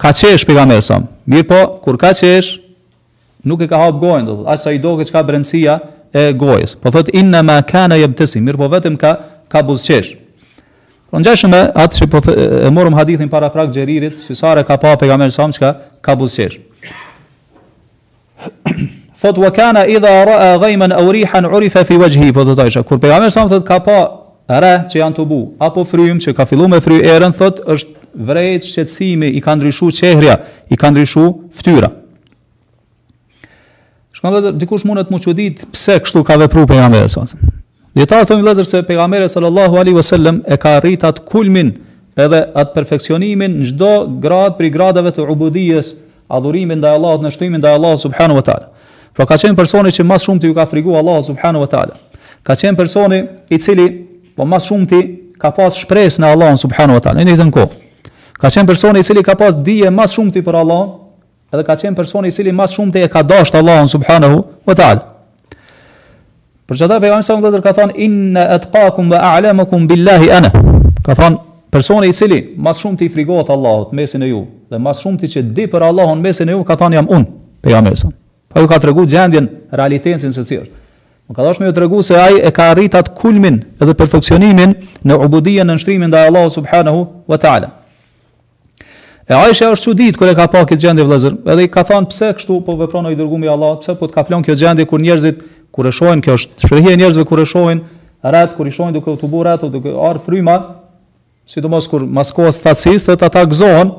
[0.02, 2.56] ka qesh pejgamberin sallallahu alaihi wasallam Mirë po kur ka qesh
[3.45, 6.76] nuk e ka hap gojën Aq sa i doke që ka brendësia e e gojës.
[6.82, 9.12] Po thot inna ma kana yabtasim, mirë po vetëm ka
[9.50, 10.15] ka buzqesh.
[11.10, 12.36] Po ngjashme atë që po thë,
[12.67, 16.58] e morëm hadithin para prak xheririt, se sa ka pa pejgamberi sa çka ka buzqesh.
[19.22, 22.98] thot wa kana idha ra'a ghayman aw rihan 'urifa fi wajhi, po thot Aisha, kur
[23.00, 24.02] pejgamberi sa thot ka pa
[24.50, 27.95] re që janë të bu, apo frym që ka fillu me fry erën, thot është
[28.15, 30.39] vrejt shqetsimi, i ka ndryshuar qehria,
[30.74, 31.91] i ka ndryshuar ftyra.
[34.19, 37.62] Shkon dhe dikush mund të më çudit pse kështu ka vepruar pejgamberi sallallahu alaihi wasallam.
[37.99, 41.69] Dhe ta thonë vëllazër se pejgamberi sallallahu alaihi wasallam e ka arrit atë kulmin
[42.19, 43.91] edhe atë perfeksionimin në çdo
[44.23, 45.93] gradë për gradave të ubudijes,
[46.36, 48.67] adhurimit ndaj Allahut, në shtrimin ndaj Allahut subhanahu wa taala.
[49.15, 51.95] Pra ka qenë personi që mas shumë të ju ka frigu Allah subhanu wa ta'ala.
[52.45, 53.88] Ka qenë personi i cili,
[54.36, 54.99] po mas shumë të
[55.41, 57.43] ka pas shpres në Allah subhanu wa ta'ala.
[58.39, 60.84] Ka qenë personi i cili ka pas dhije mas shumë të për Allah,
[61.54, 64.76] edhe ka qenë personi i cili mas shumë të e ka dasht Allahun subhanahu wa
[64.78, 65.06] ta'ala.
[66.70, 70.30] Për që ta pejgamberi sa më dhe ka thonë, inë e të pakum dhe billahi
[70.32, 70.52] ana.
[71.04, 71.40] Ka thonë,
[71.72, 75.22] personi i cili mas shumë të i frigohet Allahut mesin e ju, dhe mas shumë
[75.24, 77.26] të që di për Allahun mesin e ju, ka thonë jam unë,
[77.66, 78.12] pejgamberi sa.
[78.50, 80.70] Pa ju ka të regu gjendjen realitetin se sirë.
[81.30, 84.74] Më ka dhash me ju të regu se ai e ka rritat kulmin edhe perfekcionimin
[85.06, 87.76] në ubudien në nështrimin dhe Allahut subhanahu wa ta'ala.
[89.30, 91.34] E Aisha është çudit kur e ka pa këtë gjendje vëllazër.
[91.54, 94.15] Edhe i ka thënë pse kështu po vepron vepronoi dërgumi i Allahut, pse po të
[94.15, 97.42] ka plan kjo gjendje kur njerëzit kur e shohin kjo është shprehje e njerëzve kur
[97.44, 97.84] e shohin
[98.34, 100.56] rat kur i shohin duke u tubur ato duke ar fryma,
[101.46, 103.92] sidomos kur maskohet stasis, ata ta gëzohen.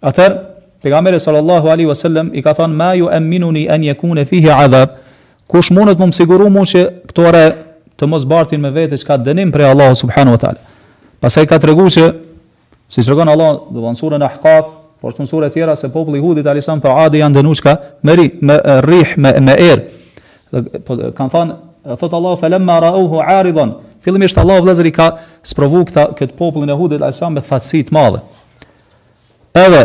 [0.00, 0.30] Atë
[0.80, 4.96] pejgamberi sallallahu alaihi wasallam i ka thënë ma yu'minuni an yakuna fihi adab.
[5.46, 7.44] Kush mundet më siguro mua se këto rre
[8.00, 10.76] të mos bartin me vete çka dënim për Allahu subhanahu wa taala.
[11.20, 12.08] Pastaj ka treguar se
[12.90, 16.46] Si që Allah dhe vënë surën Ahqaf, por të në tjera se populli i hudit
[16.50, 19.84] alisam për adi janë dënu nushka, me, ri, me rih, me, me er.
[20.82, 21.54] Po, kanë thanë,
[22.00, 25.06] thotë Allah, felem rauhu aridhon, fillim ishtë Allah vëzëri ka
[25.46, 28.18] sprovu këta, këtë popullin e hudit alisam me thatsit madhe.
[29.54, 29.84] Edhe,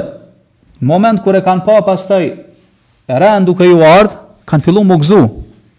[0.81, 4.17] moment kër e kanë pa pas taj, e rëndu kë ju ardhë,
[4.49, 5.21] kanë fillu më gëzu,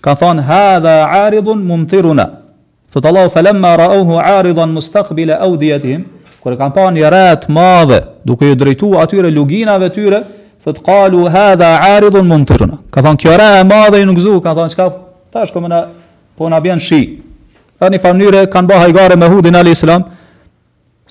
[0.07, 0.95] kanë thanë, ha dhe
[1.27, 2.31] aridhon mumtiruna.
[2.95, 6.13] Thotë Allah, felem rauhu aridhon mustakbile audijetihim,
[6.47, 10.21] kur e kanë pa një rre të madhe duke i drejtuar atyre luginave tyre
[10.63, 14.71] thot qalu hadha aridun muntirun ka thon kjo rre e madhe ju ngzu ka thon
[14.71, 14.87] çka
[15.35, 15.81] tash kemë na
[16.39, 17.01] po na bën shi
[17.83, 20.05] tani famnyre kanë bë hajgare me hudin ali islam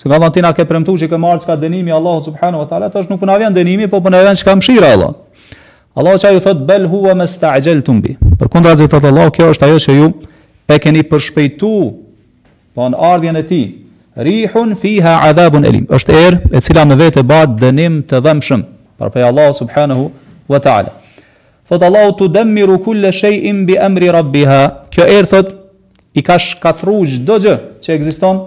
[0.00, 3.12] se ka vantina ke premtu që ke marr çka dënimi allah subhanahu wa taala tash
[3.12, 5.12] nuk po na vjen dënimi po po na vjen çka mshira allah
[5.94, 9.80] allah çka ju thot bel huwa mastajaltum bi por kur dazet allah kjo është ajo
[9.84, 10.10] që ju
[10.68, 11.80] e keni përshpejtu
[12.72, 13.66] pa po në ardhjen e tij
[14.18, 15.86] rihun fiha adhabun elim.
[15.86, 18.62] Është erë e cila me vetë bat dënim të dhëmshëm.
[18.98, 20.08] Pra pe Allahu subhanahu
[20.48, 20.92] wa taala.
[21.68, 24.62] Fot Allahu të dëmiru kulle shejim bi emri rabbiha.
[24.92, 25.52] Kjo erë thot
[26.16, 28.44] i ka shkatru çdo gjë që ekziston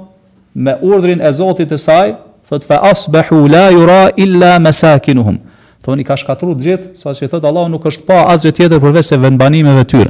[0.56, 2.16] me urdhrin e Zotit të saj,
[2.50, 5.38] thot fa asbahu la yura illa masakinuhum.
[5.98, 9.18] i ka shkatru gjithë, sa që thot Allahu nuk është pa asgjë tjetër përveç se
[9.22, 10.10] vendbanimeve tyre.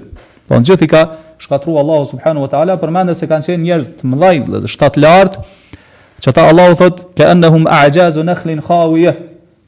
[0.49, 1.01] Po në gjithi ka
[1.37, 5.43] shkatru Allahu subhanu wa ta'ala përmende se kanë qenë njerëz të mëdhaj dhe shtatë lartë,
[6.25, 9.13] që ta Allahu thot, ke hum a gjazu në khlin khawije,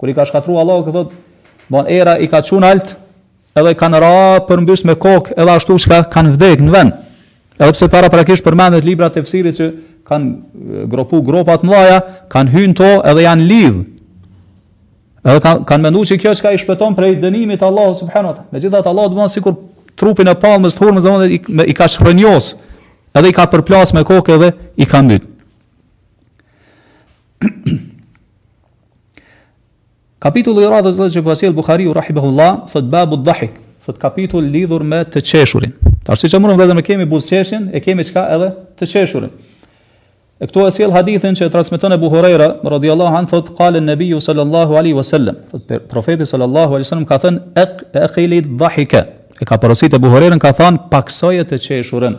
[0.02, 1.14] kër i ka shkatru Allahu këthot,
[1.72, 2.96] bon era i ka qunë alt,
[3.56, 4.14] edhe kanë ra
[4.50, 6.98] përmbys me kokë, edhe ashtu që ka kanë vdek në vend.
[7.62, 9.70] Edhe pse para prakisht përmendet libra të fësiri, që
[10.10, 12.02] kanë gropu gropat mëdhaja,
[12.34, 13.82] kanë hynë to edhe janë lidhë,
[15.22, 18.36] Edhe kanë kanë menduar se kjo çka i shpëton prej dënimit të Allahut subhanahu wa
[18.40, 18.50] taala.
[18.56, 19.54] Megjithatë Allahu do të thonë sikur
[20.02, 21.40] trupin e palmës të hurmës domethënë i,
[21.74, 22.52] i ka shpërnjos.
[23.20, 24.50] Edhe i ka përplas me kokë edhe
[24.82, 25.28] i ka mbyt.
[30.22, 35.00] Kapitulli i radhës dhe që pasiel Buhariu rahimahullah thot babu dhahik, thot kapitull lidhur me
[35.10, 35.72] të qeshurin.
[36.06, 39.32] Tash siç e dhe dhe me kemi qeshin, e kemi çka edhe të qeshurin.
[40.42, 44.78] E këto e hadithin që e transmeton e buhurera, radhiyallahu an thot qala an sallallahu
[44.82, 49.04] alaihi wasallam, thot profeti sallallahu alaihi wasallam ka thënë aq aqili dhahika
[49.42, 52.16] e ka porositë e buhorerën ka thënë paksoje të qeshurën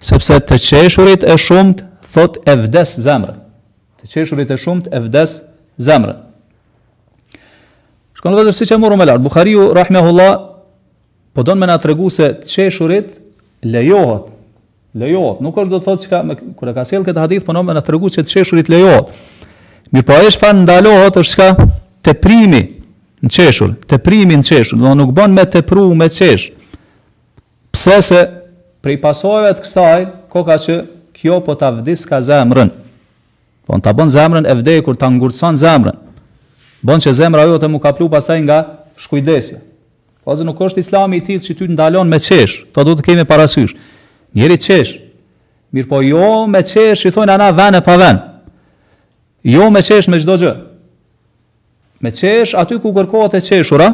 [0.01, 1.83] sepse të qeshurit e shumt
[2.15, 3.35] thot e vdes zemra
[4.01, 5.37] të qeshurit e shumt e vdes
[5.77, 6.17] zemra
[8.17, 10.33] shkon vetë si e morëm me lart Bukhariu, rahimahullah
[11.37, 13.13] po don me na tregu se të qeshurit
[13.63, 14.33] lejohat.
[14.97, 15.41] Lejohat.
[15.45, 16.25] nuk është do të thotë çka
[16.57, 19.13] kur e ka sjell këtë hadith po nomë na tregu se të qeshurit lejohet
[19.93, 22.80] mirpo ai shfar ndalohet është çka primi,
[23.23, 26.49] në qeshur, të primi në qeshur, do nuk bën me të pru, me qesh.
[27.71, 28.21] Pse se
[28.83, 30.79] prej pasojve të kësaj, ko ka që
[31.19, 32.71] kjo po të vdis ka zemrën.
[33.67, 35.99] Po në të bën zemrën e vdej kur të ngurëcan zemrën.
[36.81, 38.59] Bën që zemrë ajo të mu kaplu pasaj nga
[38.99, 39.61] shkujdesja.
[40.25, 43.05] Po zë nuk është islami i tithë që ty ndalon me qesh, Po du të
[43.05, 43.77] kemi parasysh.
[44.35, 44.97] Njeri qesh,
[45.75, 48.21] mirë po jo me qesh, i thonë ana vene pa vene.
[49.45, 50.57] Jo me qesh me gjdo gjë
[52.01, 53.91] me qesh aty ku kërkohet e qeshura,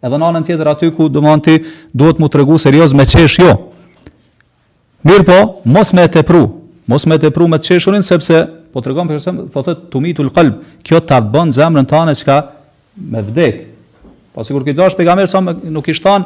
[0.03, 1.59] Edhe në anën tjetër aty ku domethënë ti
[1.92, 3.53] duhet mu tregu serioz me qesh jo.
[5.07, 5.37] Mirë po,
[5.68, 6.42] mos me tepru.
[6.90, 8.40] Mos me tepru me qeshurin sepse
[8.73, 9.21] po tregon për
[9.53, 12.38] po thotë tumitul qalb, kjo ta bën zemrën tënde çka
[13.12, 13.61] me vdek.
[14.35, 14.97] Po sigur që dash
[15.31, 16.25] sa nuk i shton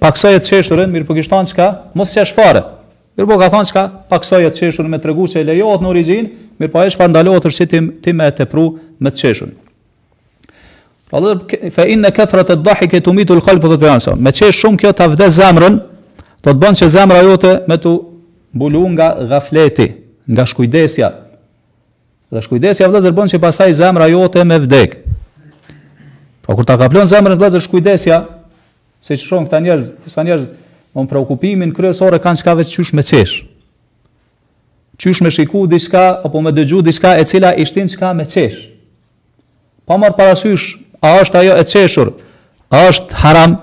[0.00, 2.64] paksoj të qeshurin, mirë po kishton çka mos qesh fare.
[3.16, 5.80] Mirë po ka thonë qka paksoj e të çeshun me të regu që e lejohet
[5.80, 6.26] në origjinë,
[6.60, 9.54] mirë po e ndalohet është që ti, me të pru po, me po të çeshun.
[11.08, 14.16] Pra dhe, in inë në këthrat e të dhahi këtë umitu lë të bëjansë.
[14.20, 15.78] Me qesh shumë kjo të avde zemrën,
[16.42, 17.92] të të bënë që zemrë jote me të
[18.56, 19.86] bulu nga gafleti,
[20.28, 21.08] nga shkujdesja.
[22.36, 24.98] Dhe shkujdesja vëzër bënë që pastaj zemrë jote me vdek.
[26.44, 28.20] Pra kur ta ka plonë zemrën shkujdesja,
[29.00, 30.48] se që këta njerëz, disa njerëz
[30.96, 33.42] Mon preokupimin kryesor e kanë çka vetë çysh me çesh.
[34.98, 38.70] Çysh me shiku diçka apo me dëgju diçka e cila i shtin çka me çesh.
[39.86, 40.64] Pa marr parasysh,
[41.02, 42.10] a është ajo e çeshur?
[42.70, 43.56] A është haram?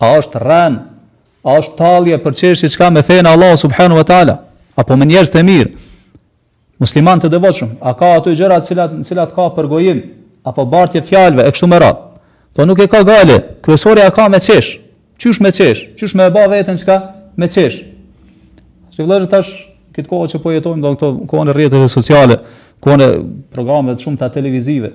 [0.00, 0.74] A është rën?
[1.44, 4.34] A është talje për çesh diçka me fen Allah subhanahu wa taala
[4.76, 5.70] apo me njerëz të mirë?
[6.84, 10.04] Musliman të devotshëm, a ka ato gjëra të cilat të cilat ka përgojim
[10.46, 12.04] apo bartje fjalëve e kështu me radhë?
[12.54, 14.70] Po nuk e ka gale, kryesorja ka me çesh.
[15.18, 15.80] Qysh me qesh?
[15.98, 16.96] Qysh me e ba vetën qka?
[17.42, 17.80] Me qesh.
[18.94, 19.48] Që vëllë është tash,
[19.96, 22.36] këtë kohë që po jetojmë dhe këto kohë në rjetëve sociale,
[22.84, 23.08] kohë në
[23.54, 24.92] programet të shumë të televizive.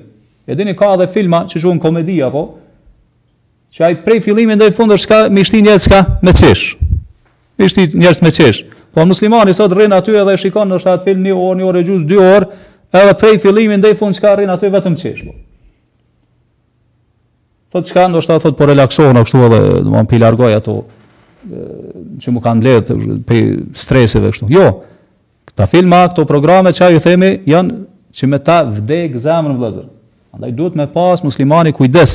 [0.47, 2.45] E dini ka dhe filma që shumë komedia, po?
[3.75, 6.63] Që ai prej filimin dhe i fundë është ka, mi shti njerës qka me qesh.
[7.59, 8.63] Mi shti njerës me qesh.
[8.95, 11.87] Po muslimani sot rrinë aty edhe shikon në shtatë film një orë, një orë e
[11.89, 12.51] gjusë, dy orë,
[12.95, 15.35] edhe prej filimin dhe i fundë qka rrinë aty vetëm qesh, po?
[17.73, 20.75] thotë çka ndoshta thotë po relaksohen ashtu edhe domthon pi largoj ato
[22.21, 23.39] që më kanë lehtë pe
[23.81, 24.49] streseve kështu.
[24.53, 24.67] Jo.
[25.49, 27.81] Këta filma, këto programe që ju themi janë
[28.13, 29.87] që me ta vdek zemrën vëllazër.
[30.37, 32.13] Andaj duhet me pas muslimani kujdes.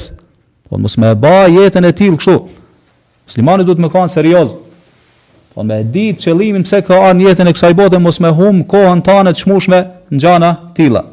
[0.71, 2.38] Po mos më ba jetën e tillë kështu.
[3.29, 4.55] Muslimani duhet më kanë serioz.
[5.53, 9.05] Po me ditë qëllimin pse ka an jetën e kësaj bote mos më hum kohën
[9.07, 9.83] tanë të çmushme
[10.14, 11.05] në gjana tilla.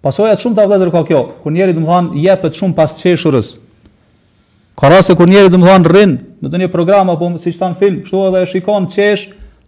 [0.00, 3.58] Pasojat shumë të avdhezër ka kjo, kur njeri dhe më thanë jepet shumë pas qeshurës,
[4.80, 7.58] Ka rase kur njeri dhe më thanë rrinë, në të një program apo si që
[7.60, 9.26] tanë film, kështu edhe e shikon qesh,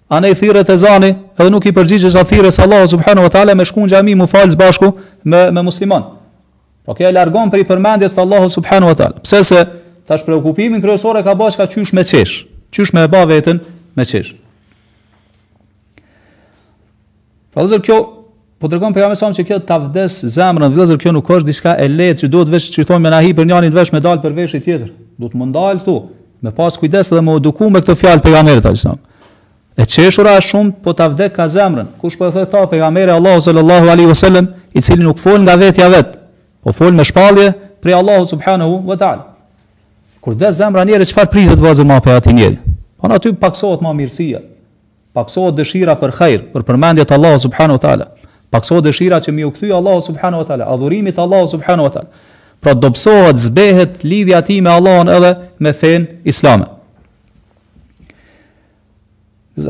[0.09, 2.87] anë e i thire të zani, edhe nuk i përgjigje që a thire së Allah,
[2.89, 4.89] subhanu wa ta'ale, me shkun gjami mu falës bashku
[5.25, 6.07] me, me musliman.
[6.87, 9.21] Pra kjo e largon për i përmendjes të Allah, subhanu wa ta'ale.
[9.27, 9.67] Pse se,
[10.09, 12.39] tash shpre okupimin kryesore ka bashk ka qysh me qesh,
[12.73, 13.61] qysh me e ba vetën
[13.99, 14.33] me qesh.
[17.53, 18.01] Pra kjo,
[18.63, 21.89] Po dërgon pejgamberi sa që kjo ta vdes zemrën, vëllazër kjo nuk është diçka e
[21.91, 24.37] lehtë që duhet vesh të thonë me nahi për një anë vesh me dal për
[24.37, 24.93] veshin tjetër.
[25.19, 25.95] Duhet më ndal këtu,
[26.47, 28.93] me pas kujdes dhe më eduko me këtë fjalë pejgamberit aq sa.
[29.75, 31.91] E çeshura është shumë po ta vdes ka zemrën.
[31.99, 35.59] Kush po e thotë ta pejgamberi Allahu sallallahu alaihi wasallam, i cili nuk fol nga
[35.59, 36.15] vetja vet,
[36.63, 37.51] po fol me shpallje
[37.83, 39.27] për Allahu subhanahu wa taala.
[40.23, 42.63] Kur vdes zemra njerëz çfarë pritet vazo më për atë njerëz.
[43.03, 44.45] Po aty paksohet më mirësia.
[45.19, 48.07] Paksohet dëshira për hajër, për përmendjet Allahu subhanahu wa taala
[48.53, 51.93] paksohet dëshira që më u kthy Allahu subhanahu wa taala, adhurimi te Allahu subhanahu wa
[51.95, 52.11] taala.
[52.61, 56.69] Pra dobësohet, zbehet lidhja ti me Allahun edhe me fen islame.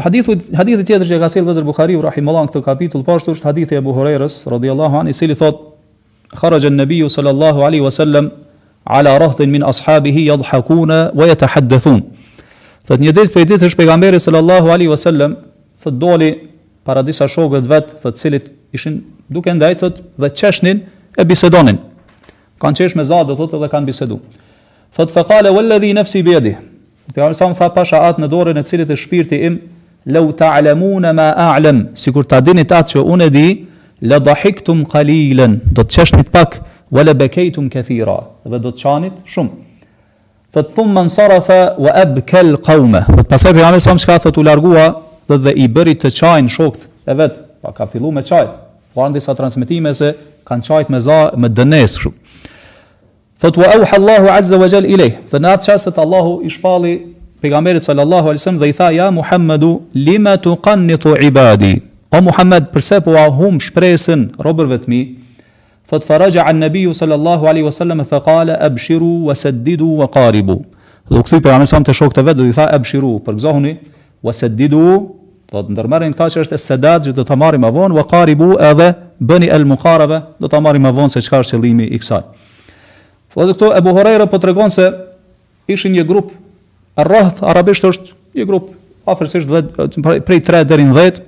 [0.02, 3.74] Hadithu hadithi tjetër që ka sjell Vezir Buhariu rahimullahu këtë kapitull po ashtu është hadithi
[3.74, 5.62] e Abu Hurairës radhiyallahu anhu i cili thot
[6.38, 8.28] kharaja an-nabiyyu sallallahu alaihi wasallam
[8.86, 11.98] ala rahdin min ashabihi yadhhakuna wa yatahaddathun.
[12.86, 15.34] Thot një ditë prej ditës pejgamberi sallallahu alaihi wasallam
[15.82, 16.30] thot doli
[16.86, 19.00] para disa shokëve të vet, thot cilit ishin
[19.34, 20.84] duke ndaj thot dhe çeshnin
[21.18, 21.78] e bisedonin.
[22.60, 24.20] Kan çesh me zot do thot edhe kan bisedu.
[24.96, 26.56] Thot fa walladhi nafsi bi yadihi.
[27.14, 29.60] Ti ajo sa fa pasha at në dorën e cilit e shpirti im
[30.06, 31.78] law ta'lamuna ma a'lam.
[31.94, 33.64] sikur ta dini ta që un e di
[34.02, 35.58] la dahiktum qalilan.
[35.76, 36.50] Do të çeshnit pak
[36.92, 38.18] wala bakaytum kathira.
[38.50, 39.52] Dhe do të çanit shumë.
[40.52, 43.00] Thot thumma sarafa wa abka al qawma.
[43.30, 44.84] Pastaj pejgamberi sa më shka thot u largua
[45.28, 46.82] dhe, dhe i bëri të çajin shokët
[47.12, 48.50] e vet Pa ka fillu me qaj.
[48.92, 50.08] Pa në disa transmitime se
[50.48, 52.10] kanë qajt me za, me dënes, kështu.
[53.42, 55.12] Thot, wa euha Allahu azza wa gjell i lej.
[55.30, 56.92] Dhe në atë qasët Allahu i shpali
[57.42, 61.72] pegamerit sallallahu alisem dhe i tha, ja Muhammedu, lima të kanë të ibadi.
[62.12, 65.00] O Muhammed, përse po ahum shpresin robërve të mi,
[65.88, 70.58] thot, faraja an nëbiju sallallahu alaihi wasallam e thakale, abshiru, wasaddidu, wakaribu.
[71.10, 73.78] Dhe u këthi për amesam të shok të vetë dhe i tha, abshiru, përgzohuni,
[74.22, 74.84] wasaddidu,
[75.52, 78.86] Do të ndërmarrin këta që është sedat që do ta marrim avon wa qaribu edhe
[79.20, 79.66] bëni el
[80.40, 82.22] do ta marrim avon se çka është qëllimi i kësaj.
[83.34, 84.90] Po këto Abu Huraira po tregon se
[85.68, 86.32] ishin një grup
[86.96, 88.70] rrahth arabisht është një grup
[89.06, 89.48] afërsisht
[90.26, 91.20] prej 3 deri në 10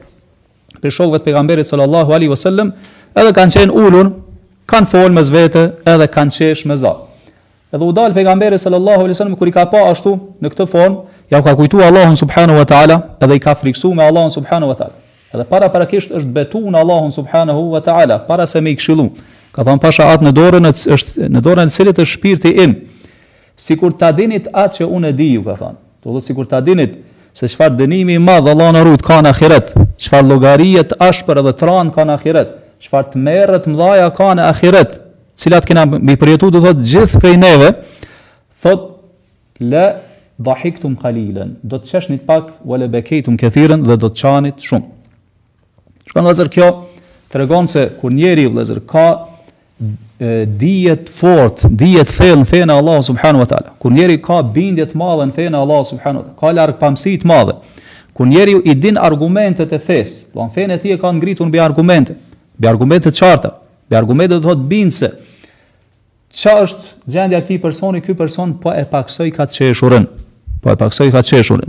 [0.80, 2.72] prej shokëve të pejgamberit sallallahu alaihi wasallam,
[3.16, 4.10] edhe kanë qenë ulur,
[4.68, 6.94] kanë folë mes vete, edhe kanë qesh me za.
[7.72, 10.98] Edhe u dal pejgamberi sallallahu alaihi wasallam kur i ka pa ashtu në këtë formë,
[11.30, 14.74] ja ka kujtu Allahun subhanahu wa taala edhe i ka friksu me Allahun subhanahu wa
[14.76, 14.94] taala.
[15.34, 18.76] Edhe para para kisht është betu në Allahun subhanahu wa taala para se me i
[18.76, 19.08] këshillu.
[19.52, 22.74] Ka thon pasha atë në dorën është në dorën e cilit është shpirti im.
[23.56, 25.76] Sikur ta dinit atë që unë e di, ju ka thon.
[26.04, 26.98] Do të sikur ta dinit
[27.34, 31.40] se çfarë dënimi i madh Allahu na rrit ka në ahiret, çfarë llogarie të ashpër
[31.40, 32.50] edhe tran ka në ahiret,
[32.84, 35.00] çfarë të merret mëdha ka në ahiret,
[35.38, 37.72] cilat kena mbi përjetuar do thotë gjithë prej neve,
[38.62, 39.84] thotë la
[40.42, 46.27] dhahiktum qalilan do të çeshnit pak wala bakaytum kathiran dhe do të qanit shumë shkon
[46.27, 46.68] vëzer kjo
[47.31, 49.09] tregon se kur njeriu vëzer ka
[50.59, 54.99] dijet fort dijet thellë në fenë Allah subhanahu wa taala kur njeriu ka bindje të
[54.99, 57.55] madhe në fenë Allah subhanahu wa taala ka larg pamësi të madhe
[58.14, 61.12] kur njeriu i din argumentet e fesë do po an fenë e tij e ka
[61.12, 62.18] ngritur mbi argumente
[62.59, 63.55] mbi argumente të qarta
[63.87, 65.11] mbi argumente do të bindse
[66.35, 70.09] Ço është gjendja e këtij personi, ky person po e paksoi ka çeshurën.
[70.64, 71.61] Po e paksoj ka qeshur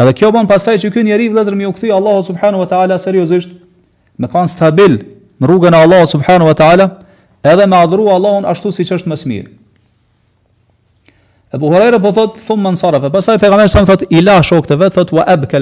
[0.00, 2.96] Edhe kjo bon pasaj që ky njeri vëzër mi u këthi Allah subhanu wa ta'ala
[3.02, 3.52] seriosisht
[4.16, 4.94] me kanë stabil
[5.40, 6.86] në rrugën e Allah subhanu wa ta'ala
[7.52, 9.48] edhe me adhuru Allahun ashtu si që është mësë mirë.
[11.58, 14.78] Ebu Huraira po thot thumë më nësaref e pasaj përgamerës thot thotë ila shokët e
[14.84, 15.60] vetë thot wa eb ke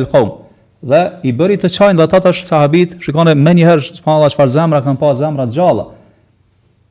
[0.87, 4.55] dhe i bëri të qajnë dhe tash sahabit shikone me njëherë që pa që farë
[4.59, 5.89] zemra kanë pa zemra të gjalla.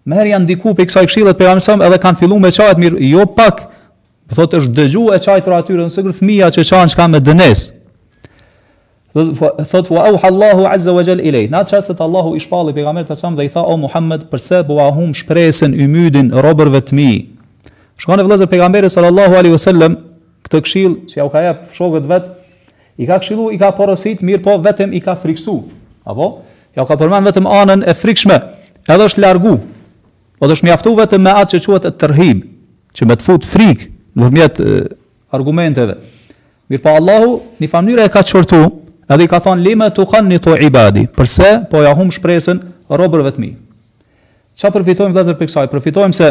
[0.06, 3.30] Me herë janë diku për kësaj kshilët përgamerës edhe kanë filluar me qajtë mirë jo
[3.38, 3.68] pak
[4.26, 7.68] Po thotë është dëgjuar çajtra aty nëse se fëmia që çan çka me dënes.
[9.16, 11.46] Thotë thotë wa Allahu azza wa jalla ilay.
[11.52, 14.90] Na çastet Allahu i shpalli pejgamberit të më dhe i tha o Muhammed përse bua
[14.98, 17.12] hum shpresën i mydin robërve të mi.
[18.02, 19.96] Shkon e vëllazë sallallahu alaihi wasallam
[20.46, 22.26] këtë këshill që u ka jap shokët vet
[22.98, 25.62] i ka këshillu i ka porosit mirë po vetëm i ka friksu.
[26.04, 26.42] Apo
[26.76, 28.42] ja ka përmend vetëm anën e frikshme.
[28.90, 29.60] Edhe është largu.
[30.42, 32.40] Po është mjaftu vetëm me atë që quhet tërhib,
[32.98, 34.60] që më të fut frikë nërmjet
[35.36, 35.96] argumenteve.
[36.72, 38.60] Mirë pa Allahu, një famnyre e ka qërtu,
[39.12, 42.64] edhe i ka thonë lima të kanë një të ibadi, përse, po ja hum shpresën
[42.90, 43.52] robërve të mi.
[44.56, 45.68] Qa përfitojmë vëzër për kësaj?
[45.74, 46.30] Përfitojmë se,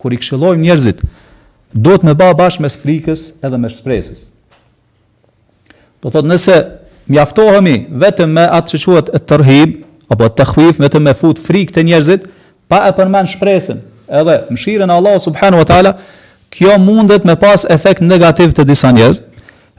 [0.00, 1.04] kur i këshillojmë njerëzit,
[1.70, 4.22] do të me ba bashkë mes frikës edhe mes shpresës.
[6.00, 6.56] Do thotë nëse
[7.12, 9.76] mjaftohemi vetëm me atë që quat e tërhib,
[10.10, 12.24] apo të khvif, vetëm me fut frikë të njerëzit,
[12.70, 13.84] pa e përmen shpresën
[14.20, 15.92] edhe mshiren Allah subhanu wa ta'ala,
[16.50, 19.22] kjo mundet me pas efekt negativ të disa njerëz,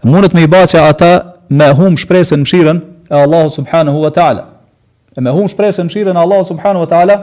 [0.07, 1.12] mundet me i baqë ata
[1.49, 2.79] me hum shpresën mshirën
[3.12, 4.43] e Allahu subhanahu wa ta'ala.
[5.17, 7.17] E me hum shpresën mshirën e Allahu subhanahu wa ta'ala,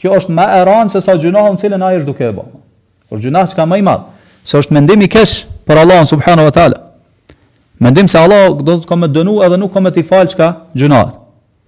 [0.00, 2.60] kjo është më rëndë se sa gjunahën cilën a është duke e bërë.
[3.08, 4.04] Por gjunahë që ka më i madhë,
[4.44, 6.78] se është mendimi kesh për Allahun subhanahu wa ta'ala.
[7.80, 10.36] Mendim se Allah do të komë të dënu edhe nuk komë të i falë që
[10.36, 11.16] ka gjunahët.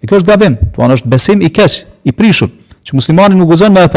[0.05, 2.51] I kjo është gabim, të është besim i kesh, i prishur,
[2.85, 3.89] që muslimani nuk guzon me e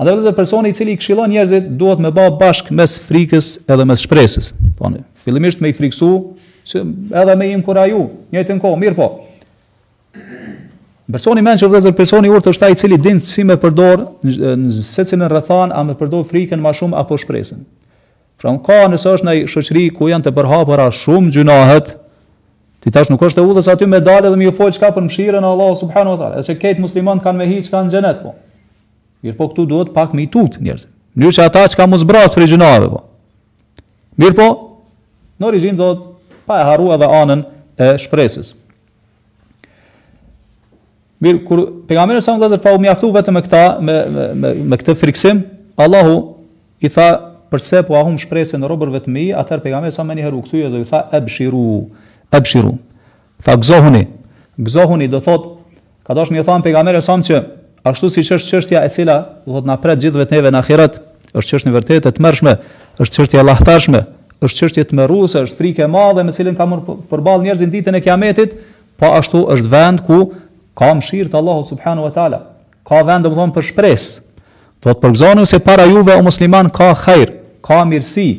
[0.00, 3.84] Andaj vëllezër personi i cili i këshillon njerëzit duhet me bë bashk mes frikës edhe
[3.84, 4.46] mes shpresës.
[4.78, 6.08] Thonë, fillimisht me i friksu,
[6.64, 6.80] se
[7.20, 8.00] edhe me i kuraju,
[8.32, 9.10] njëjtën kohë, mirë po.
[11.10, 15.28] Personi që vëllezër personi urtë është ai i cili din si me përdor në secilin
[15.28, 17.60] rrethan a me përdor frikën më shumë apo shpresën.
[18.40, 21.92] Pra ka nëse është në shoqëri ku janë të përhapura shumë gjunahet,
[22.80, 25.10] ti tash nuk është e udhës aty me dalë dhe më ju fol çka për
[25.10, 28.38] mëshirën e Allahut subhanuhu teala, se ketë musliman kanë me hiç kanë xhenet po.
[29.24, 30.86] Mirë po këtu duhet pak me i tutë njerëz.
[31.18, 33.02] Një që ata ka mos zbrat për gjinave po.
[34.20, 34.46] Mirë po,
[35.40, 35.88] në origjinë do
[36.48, 37.42] pa e harrua edhe anën
[37.80, 38.54] e shpresës.
[41.20, 44.78] Mirë, kur pejgamberi sa dhezër pa u mjaftu vetëm me këta me me, me, me
[44.80, 45.42] këtë friksim,
[45.76, 46.16] Allahu
[46.84, 47.10] i tha
[47.52, 50.42] përse po ahum shpresën në robërve të mi, atëherë pejgamberi sa më një herë u
[50.48, 51.66] dhe i tha ebshiru,
[52.36, 52.76] ebshiru.
[53.44, 54.04] Tha gëzohuni.
[54.60, 55.46] Gëzohuni do thot,
[56.06, 57.38] ka dashur më thon pejgamberi sa më që
[57.86, 59.16] ashtu si që është qështja e cila
[59.46, 60.98] do të pret gjithve të neve në ahiret,
[61.32, 62.54] është qështë në vërtet e të mërshme,
[63.00, 64.02] është qështja lahtashme,
[64.44, 68.02] është çështje të mëruse, është frike madhe me cilin ka mërë përbal njerëzin ditën e
[68.04, 68.56] kiametit,
[69.00, 70.20] po ashtu është vend ku
[70.76, 72.42] ka mëshirë të Allahu Subhanu Wa Ta'ala,
[72.84, 74.20] ka vend dhe më për shpresë,
[74.84, 78.30] do të përgzonu se para juve o musliman ka khajrë, ka mirësi,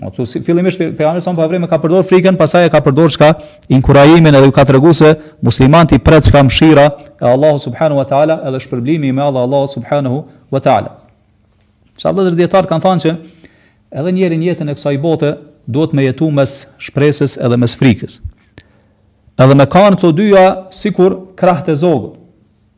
[0.00, 3.10] Mo tu si fillimisht pejgamberi sa më vrejme ka përdor frikën, pastaj e ka përdor
[3.10, 3.32] çka
[3.74, 5.08] inkurajimin edhe ka treguar se
[5.42, 6.84] muslimanti pret çka mshira
[7.20, 10.20] e Allahu subhanahu wa taala edhe shpërblimi i madh Allahu subhanahu
[10.54, 10.88] wa taala.
[11.98, 13.16] Sa vëllezër dietar kanë thënë që
[13.98, 15.32] edhe njëri në jetën e kësaj bote
[15.66, 18.20] duhet me jetu mes shpresës edhe mes frikës.
[19.42, 21.80] Edhe me kanë këto dyja sikur krah zogët.
[21.82, 22.12] zogut.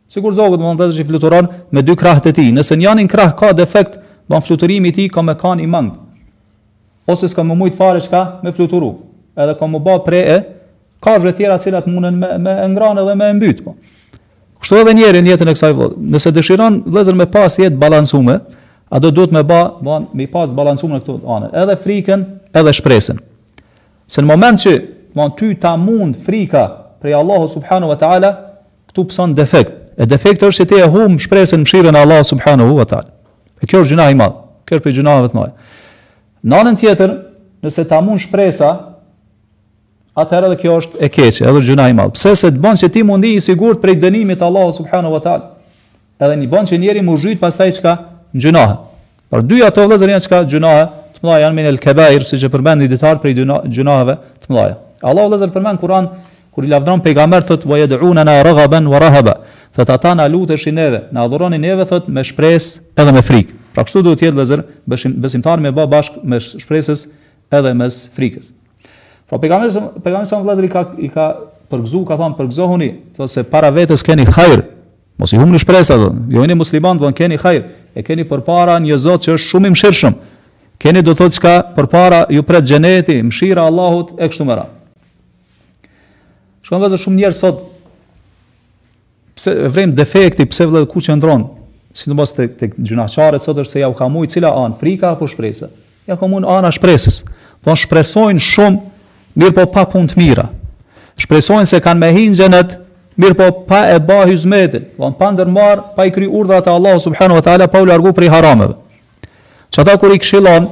[0.09, 2.49] Sikur zogut, domethënë se fluturon me dy krahët e tij.
[2.57, 6.09] Nëse njëri krah ka defekt, do fluturimi i ti, tij ka me kanë i mangë
[7.11, 8.91] ose s'ka më mujt fare çka me fluturu.
[9.39, 10.39] Edhe ka më bë pre e
[11.03, 13.63] ka të tjera të cilat mundën me me dhe edhe me mbyt.
[13.67, 13.75] Po.
[14.63, 15.99] Kështu edhe njëri në jetën e kësaj vëllë.
[16.15, 18.35] Nëse dëshiron vëllëzën me pas jetë balansume,
[18.93, 22.25] a do duhet me ba, ban, me pas balansume në këtu anë, edhe frikën,
[22.61, 23.21] edhe shpresën.
[24.11, 24.73] Se në moment që
[25.17, 26.65] von ty ta mund frika
[27.01, 28.33] për Allahu subhanu wa ta'ala,
[28.91, 29.73] këtu pësën defekt.
[30.01, 33.11] E defekt është që ti e hum shpresën mshirën Allahu subhanu wa ta'ala.
[33.63, 34.21] E kjo është gjëna i
[34.67, 35.41] kjo është për gjëna vëtë
[36.43, 37.11] Në anën tjetër,
[37.61, 38.69] nëse ta mund shpresa,
[40.17, 42.15] atëherë edhe kjo është e keqe, edhe gjuna i madhe.
[42.17, 45.51] Pse se të bën që ti mundi i sigurt prej dënimit Allah subhanahu wa taala.
[46.21, 47.95] Edhe një bën që njeri mu zhyt pastaj çka
[48.33, 48.87] gjunohet.
[49.31, 52.53] Por dy ato vëllezër janë çka gjunohet, të mëdha janë min el kebair, siç e
[52.53, 53.37] përmendni ditar prej
[53.77, 54.75] gjunave të mëdha.
[55.05, 56.09] Allah vëllezër përmend Kur'an
[56.57, 59.37] kur i lavdron pejgamber thot wa yad'una na raghaban wa rahaba.
[59.77, 63.60] Thot ata na lutëshin neve, na adhuroni neve thot me shpresë edhe me frikë.
[63.75, 64.63] Pra kështu duhet të jetë vëzër
[65.23, 67.07] besimtar me bë bashk me shpresës
[67.55, 68.51] edhe me frikës.
[69.31, 69.71] Pra pejgamberi
[70.03, 71.29] pejgamberi sallallahu alaihi ka i ka
[71.71, 74.65] përgëzuar, ka thënë përgëzohuni, thotë se para vetes keni hajër.
[75.23, 76.19] Mos i humni shpresën atë.
[76.35, 77.69] Jo jeni musliman, do keni hajër.
[77.95, 80.17] E keni përpara një Zot që është shumë i mëshirshëm.
[80.81, 84.57] Keni do të thotë çka përpara ju pret xheneti, mëshira e Allahut e kështu me
[84.59, 84.77] radhë.
[86.67, 87.63] Shkon vëzër shumë njerëz sot
[89.39, 91.45] pse vrem defekti pse vëllai ku qëndron
[91.95, 94.77] si të mos të, të gjynaqare të sotër se ja u ka mujë cila anë,
[94.79, 95.71] frika apo shpresë?
[96.09, 97.23] Ja ka mujë anë a shpresës.
[97.65, 98.77] Do në shpresojnë shumë,
[99.39, 100.45] mirë po pa punë të mira.
[101.21, 102.65] Shpresojnë se kanë me hinë
[103.21, 106.71] mirë po pa e ba hizmetin, do në pa ndërmarë, pa i kry urdhrat e
[106.73, 108.77] Allahu subhanu wa ta'ala, pa u largu për i harameve.
[109.75, 110.69] Qëta kër i këshilon,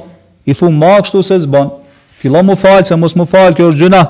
[0.49, 1.69] i thunë ma kështu se zban,
[2.17, 4.01] fillon mu falë, se mos mu falë, kjo është gjyna,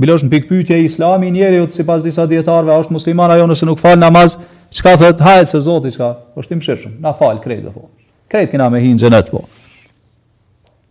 [0.00, 3.82] bilo është në pikpytje islami njeri, si pas disa djetarve, është musliman ajo nëse nuk
[3.82, 4.38] falë namaz,
[4.74, 6.16] Çka thot hajt se Zoti çka?
[6.34, 6.90] Po shtim shishëm.
[7.00, 7.82] Na fal kredo po.
[8.30, 9.44] Kredo kena me hin xhenet po.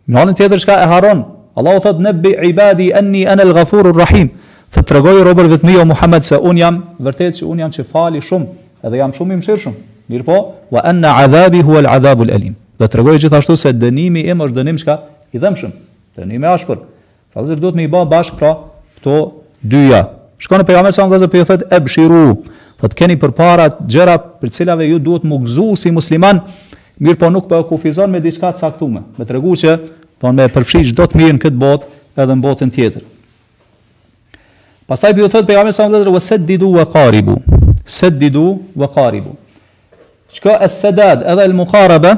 [0.08, 1.20] Në anën tjetër çka e harron?
[1.56, 4.30] Allahu thot ne bi ibadi anni ana al ghafurur rahim.
[4.74, 8.22] Të tregoj Robert vetëm jo Muhammed se un jam vërtet që un jam që fali
[8.28, 8.46] shumë
[8.90, 9.74] dhe jam shumë i mëshirshëm.
[10.24, 12.54] po, wa anna azabi huwa al azab al alim.
[12.78, 14.94] Do tregoj gjithashtu se dënimi im është dënim çka
[15.32, 15.70] i dhëmshëm.
[16.16, 16.78] dënimi i ashpër.
[17.34, 18.50] Fazë do të më i bë bashkë pra
[18.96, 19.16] këto
[19.72, 20.00] dyja.
[20.44, 22.26] Shkon në pejgamber sa ngjëse po thot thotë ebshiru.
[22.84, 26.42] Do të keni përpara gjëra për të cilave ju duhet më gëzu si musliman,
[27.00, 29.06] mirë po nuk për po kufizon me diçka të caktuar.
[29.16, 29.76] Me regu që
[30.20, 31.88] po me përfshij çdo të mirë në këtë botë
[32.20, 33.06] edhe në botën tjetër.
[34.84, 37.36] Pastaj ju thot pejgamberi sallallahu alaihi wasallam saddidu wa qaribu.
[37.88, 38.44] Saddidu
[38.82, 39.32] wa qaribu.
[40.36, 42.12] Çka është sadad, edhe el muqaraba?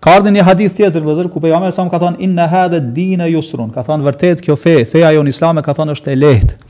[0.00, 2.80] Ka ardhur një hadith tjetër me ku pejgamberi sallallahu alaihi wasallam ka thënë inna hadha
[2.80, 3.68] ad-din yusrun.
[3.68, 6.62] Ka thënë vërtet kjo fe, feja jonë islame ka thënë është e lehtë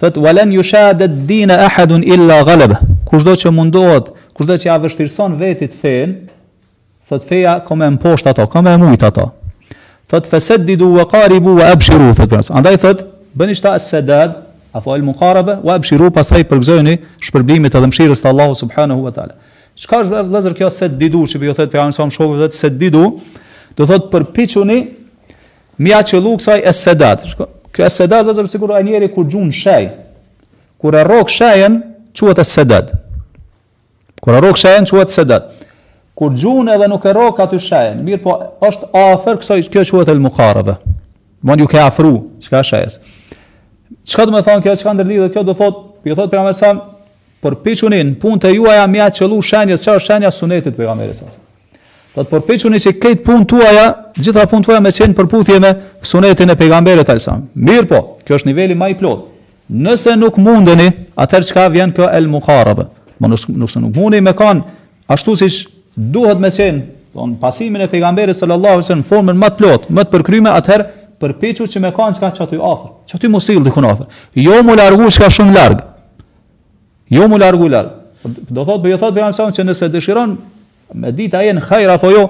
[0.00, 2.76] thot walan yushadad din ahad illa ghalaba
[3.10, 4.06] kushdo që mundohet
[4.50, 6.12] do që ja vështirëson vetit fen
[7.08, 9.26] thot feja kome më poshtë ato kome më ujt ato
[10.10, 13.02] thot fasaddidu wa qaribu wa abshiru thot pras andaj thot
[13.36, 14.38] bëni shta sadad
[14.74, 19.36] apo al muqaraba wa abshiru pasaj përgjojeni shpërblimit edhe mshirës të Allahu subhanahu wa taala
[19.76, 22.68] çka është vëllazër kjo se didu që bëjo thot pejgamberi jam më shokë thot se
[22.80, 23.04] didu
[23.76, 24.80] do thot përpiquni
[25.84, 26.36] mja qëllu
[27.80, 29.86] Kjo e sedat, dhe si kur a njeri kur gjunë shaj,
[30.80, 31.78] kur e rokë shajen,
[32.18, 32.90] quat e sedat.
[34.20, 35.48] Kur e rokë shajen, quat e sedat.
[36.14, 38.36] Kur gjunë edhe nuk e rokë aty shajen, mirë po
[38.68, 40.74] është afer, kësa i kjo quat e lëmukarëve.
[41.42, 41.60] mukarëve.
[41.62, 42.12] ju ke afru,
[42.44, 42.98] qëka shajes.
[44.04, 46.74] Qëka të me thonë kjo, qëka ndërlidhët kjo, do thotë, për thot, nga
[47.42, 51.32] për piqunin, pun të juaja mja qëlu shajnjës, qa është shajnja sunetit për nga mërësam.
[52.10, 53.82] Do po, të përpiquni që këtë punë tuaja,
[54.18, 55.70] gjitha punë tuaja me qenë përputhje me
[56.02, 57.36] sunetin e pejgamberit e sa.
[57.54, 59.20] Mirë po, kjo është niveli më i plot.
[59.70, 62.88] Nëse nuk mundeni, atër çka vjen kjo el muharaba.
[63.20, 64.62] nëse nuk mundi me kanë,
[65.06, 66.80] ashtu si shë duhet me qenë,
[67.14, 70.50] do pasimin e pejgamberit sallallahu lëllahu që në formën më të plot, më të përkryme,
[70.50, 70.84] atër
[71.22, 74.06] përpiqu që me kanë çka që aty afer, që aty musil dhe kun afer.
[74.34, 75.80] Jo mu largu çka shumë larg
[77.10, 77.88] jo mu largu larg.
[78.48, 80.36] Do thotë, bëjë thot, bëjë amësajnë nëse dëshiron
[80.94, 82.24] me ditë aje jenë hajrë apo jo,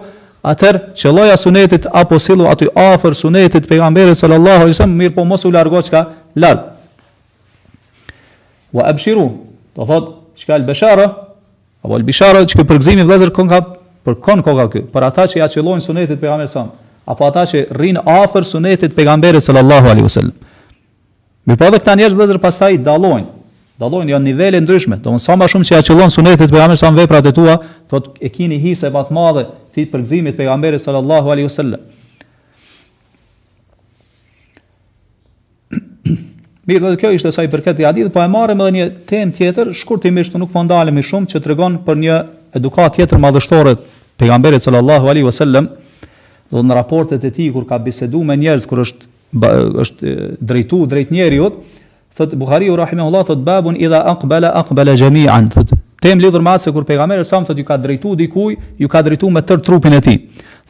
[0.47, 5.25] atër që loja sunetit apo silu aty afer sunetit pejgamberit sallallahu alaihi wasallam mirë po
[5.29, 6.03] mos u largo çka
[6.37, 6.61] lar.
[8.73, 9.27] Wa bëshiru,
[9.77, 11.07] do thot çka al bashara
[11.85, 13.61] apo al që çka përgjimi vëllezër kënë ka
[14.05, 17.43] për kënë koka ky, për ata që ja qellojnë sunetit pejgamberit sallallahu alaihi apo ata
[17.47, 20.37] që rrin afër sunetit pejgamberit sallallahu alaihi wasallam.
[21.49, 23.29] Mirë po edhe këta njerëz vëllezër pastaj dallojnë,
[23.81, 24.99] Dallojn janë nivele ndryshme.
[24.99, 27.33] Do të thonë sa më shumë që ia qellon sunetit të pejgamberit sa veprat e
[27.37, 27.55] tua,
[27.89, 31.81] thotë e keni hise më të madhe ti të përgjithësimit pejgamberit sallallahu alaihi wasallam.
[36.69, 39.67] Mirë, kjo ishte sa i përket i hadith, po e marrëm edhe një temë tjetër,
[39.81, 42.17] shkurtimisht nuk po ndalemi shumë që tregon për një
[42.61, 43.83] edukat tjetër madhështore të
[44.21, 45.65] pejgamberit sallallahu alaihi wasallam,
[46.53, 49.07] do në raportet e tij kur ka biseduar me njerëz kur është
[49.81, 50.17] është
[50.51, 51.55] drejtu drejt njerëzit,
[52.17, 56.61] thot Buhariu u rahimahullah thot babun idha aqbala aqbala jami'an thot tem lidhur me atë
[56.69, 59.93] se kur pejgamberi sa thot ju ka drejtuar dikuj ju ka drejtuar me tër trupin
[59.93, 60.19] e tij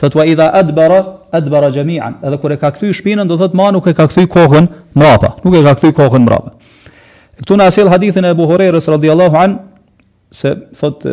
[0.01, 1.01] thot wa idha adbara
[1.33, 4.27] adbara jami'an edhe kur e ka kthy shpinën do thot ma nuk e ka kthy
[4.27, 6.51] kohën mbrapa nuk e ka kthy kohën mbrapa
[7.41, 9.59] këtu na sjell hadithin e Buhurerës radhiyallahu an
[10.31, 11.07] se thot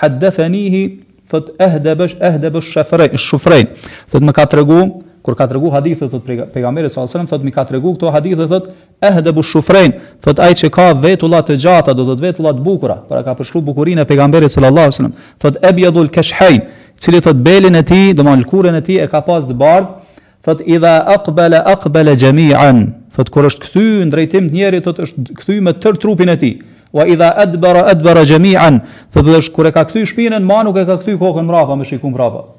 [0.00, 0.82] hadathanihi
[1.28, 3.66] thot ahdabash ahdabash shafrain shufrain
[4.08, 7.64] thot më ka tregu kur ka tregu hadithe thot pejgamberi sallallahu alajhi thot mi ka
[7.64, 9.92] tregu kto hadithe thot bu shufrein
[10.22, 13.60] thot ai që ka vetulla te gjata do thot vetulla te bukura para ka pershu
[13.62, 16.60] bukurin e pejgamberit sallallahu alajhi thot abyadul kashhain
[17.00, 19.88] cili thot belin e tij do mal kurren e tij e ka pas te bardh
[20.44, 25.60] thot idha aqbala aqbala jamian thot kur esht kthy ndrejtim te njerit thot esht kthy
[25.60, 26.56] me ter trupin e tij
[26.92, 28.80] wa idha adbara adbara jamian
[29.12, 32.12] thot kur e ka kthy shpinen ma nuk e ka kthy kokën mrapa me shikum
[32.14, 32.57] mrapa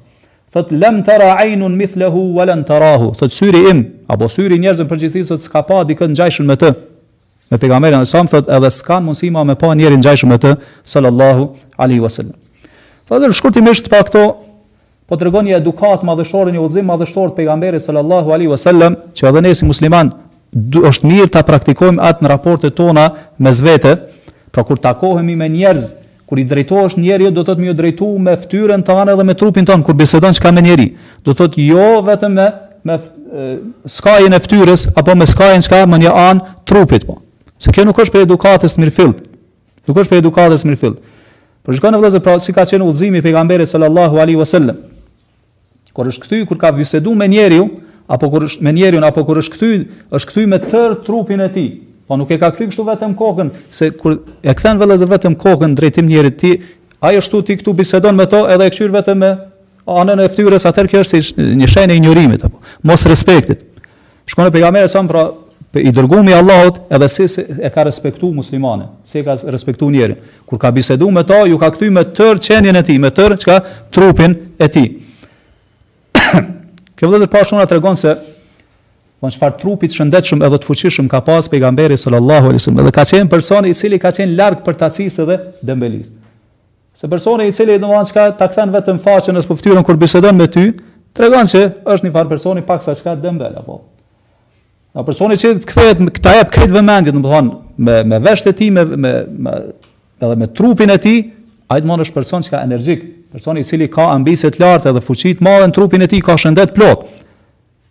[0.54, 3.80] thot lam tara aynun mithlahu wa lan tarahu thot syri im
[4.10, 6.72] apo syri njerëzën përgjithësisë s'ka pa dikë ngjajshëm me të
[7.50, 10.56] me pejgamberin e sa thot edhe s'ka mundësi ma me pa njerin ngjajshëm me të
[10.94, 11.46] sallallahu
[11.78, 12.36] alaihi wasallam
[13.08, 14.24] thot shkurtimisht pa këto
[15.06, 19.44] po tregon një edukat madhështor një udhëzim madhështor të pejgamberit sallallahu alaihi wasallam që edhe
[19.46, 20.10] ne si musliman
[20.90, 23.06] është mirë ta praktikojmë atë në raportet tona
[23.38, 23.94] mes vete
[24.50, 25.92] pra kur takohemi me njerëz
[26.30, 29.66] kur i drejtohesh njeriu jo, do thotë më drejtu me fytyrën tënde dhe me trupin
[29.66, 30.92] tënd kur bisedon çka me njeri.
[31.26, 32.46] Do thotë jo vetëm me
[32.86, 32.96] me
[33.98, 36.38] skajën e fytyrës apo me skajën çka më një an
[36.70, 37.18] trupit po.
[37.60, 39.10] Se kjo nuk është për edukatës mirëfill.
[39.90, 40.94] Nuk është për edukatës mirëfill.
[41.66, 44.78] Por shikoni vëllezë pra si ka qenë udhëzimi i pejgamberit sallallahu alaihi wasallam.
[45.92, 47.66] Kur është kthy kur ka biseduar me njeriu
[48.06, 49.72] apo kur është me njeriu apo kur është kthy
[50.14, 51.70] është kthy me tër trupin e tij,
[52.10, 55.76] Po nuk e ka kthyr kështu vetëm kokën, se kur e kthen vëllezër vetëm kokën
[55.78, 56.48] drejtim njerit ti,
[57.06, 59.28] ai ashtu ti këtu bisedon me to edhe e kthyr vetëm me
[59.94, 61.20] anën e fytyrës, atëherë kjo është
[61.60, 62.58] një shenjë e apo
[62.90, 63.62] mos respektit.
[64.26, 65.22] Shkon e pejgamberi sa pra
[65.70, 69.86] pe i dërgoi mi Allahut edhe si, e ka respektu muslimane, si e ka respektu
[69.94, 70.18] njerin.
[70.50, 73.38] Kur ka bisedu me to, ju ka kthyr me tër qenjen e tij, me tër
[73.38, 73.60] çka
[73.94, 74.92] trupin e tij.
[76.98, 78.18] Kjo vëllezër pashona tregon se
[79.20, 82.86] von po çfarë trupi të shëndetshëm edhe të fuqishëm ka pas pejgamberi sallallahu alaihi wasallam
[82.88, 86.14] dhe ka qenë personi i cili ka qenë larg për tacisë edhe dembelisë.
[86.96, 90.40] Se personi i cili domethënë çka ta kthen vetëm faqen e po fytyrën kur bisedon
[90.40, 90.70] me ty,
[91.12, 93.76] tregon se është një farë personi pak sa çka dembel apo.
[94.96, 98.72] Në personi që të kthehet këta jap krejt vëmendjen, domethënë me me veshët e tij,
[98.74, 99.56] me, me me
[100.24, 101.20] edhe me trupin e tij,
[101.70, 103.04] ai domon është person që ka energjik,
[103.36, 106.24] personi i cili ka ambicie të larta dhe fuqi të mëdha në trupin e tij,
[106.24, 107.04] ka shëndet plot.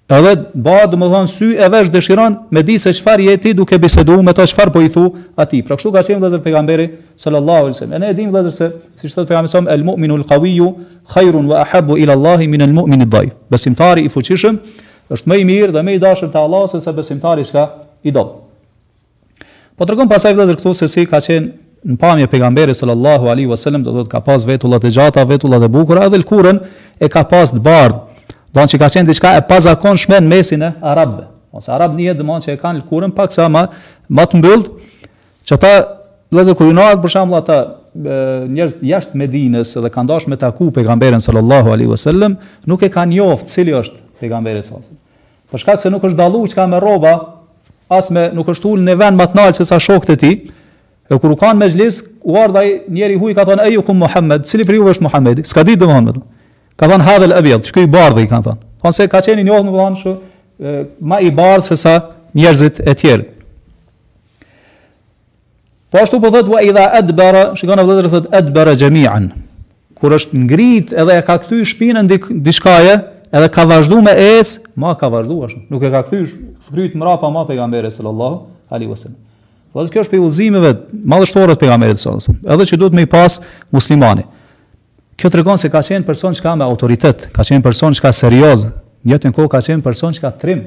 [0.10, 3.50] Edhe ba, do të thon sy e vesh dëshiron me di se çfarë je ti
[3.54, 5.04] duke biseduar me ta çfarë po i thu
[5.38, 5.62] atij.
[5.68, 8.02] Pra kështu ka thënë vëllazër pejgamberi sallallahu alaihi wasallam.
[8.02, 8.72] Ne e dimë vëllazër se
[9.06, 10.56] si thotë pejgamberi sa el mu'minu el qawi
[11.14, 13.38] khairun wa ahabbu ila Allah min al mu'min el dhaif.
[13.54, 14.58] Besimtari i fuqishëm
[15.14, 17.68] është më i mirë dhe më i dashur te Allah se sa besimtari që
[18.02, 18.34] i dob.
[19.78, 23.86] Po tregon pasaj vëllazër këtu se si ka thënë në pamje pejgamberi sallallahu alaihi wasallam
[23.86, 26.58] do të ka pas vetullat e gjata, vetullat e bukura edhe lkurën
[27.00, 28.09] e ka pas të bardhë
[28.54, 31.28] Do që ka qenë diçka e pazakonshme në mesin e arabëve.
[31.54, 33.68] Ose arabët nuk e dëmon se e kanë kurën pak sa më
[34.14, 34.70] më të mbyllt.
[35.46, 35.72] Që ata
[36.34, 37.60] vëzë ku jona për shembull ata
[38.50, 42.36] njerëz jashtë Medinës dhe kanë dashur me të pejgamberin sallallahu alaihi wasallam,
[42.70, 44.98] nuk e kanë njoft cili është pejgamberi sallallahu.
[44.98, 47.14] Për po shkak se nuk është dallu çka me rroba,
[47.90, 50.36] as me nuk është ul në vend më të lartë se sa shokët e tij.
[51.10, 54.46] E kur u kanë mezhlis, u ardhai njëri huaj ka thonë ai u kum Muhammed,
[54.46, 55.42] cili për ju është Muhammed?
[55.50, 56.38] S'ka ditë domosdoshmë.
[56.80, 58.62] Ka thënë hadhel abjad, që këj bardhe i kanë thënë.
[58.80, 60.14] Thënë se ka qeni njohë në vëllanë shë,
[61.10, 61.96] ma i bardhë se sa
[62.38, 63.26] njerëzit e tjerë.
[65.90, 69.28] Po ashtu po thëtë, va i dha shikon e vëllatër thëtë gjemiën,
[70.00, 72.08] kur është ngrit edhe e ka kthyr shpinën
[72.48, 72.96] dishkaje,
[73.36, 76.30] edhe ka vazhdu me ecë, ma ka vazhdu ashtu, nuk e ka kthyr
[76.70, 79.20] shkryt mrapa ma pegamberi sallallahu wasallam.
[79.76, 82.54] Dhe kjo është pe ullzimeve madhështore të pejgamberit sallallahu a.s.
[82.56, 83.36] Edhe që duhet me i pas
[83.76, 84.24] muslimani.
[85.20, 88.04] Kjo të regon se ka qenë person që ka me autoritet, ka qenë person që
[88.06, 88.62] ka serioz,
[89.04, 90.62] njëtën në kohë ka qenë person që ka trim,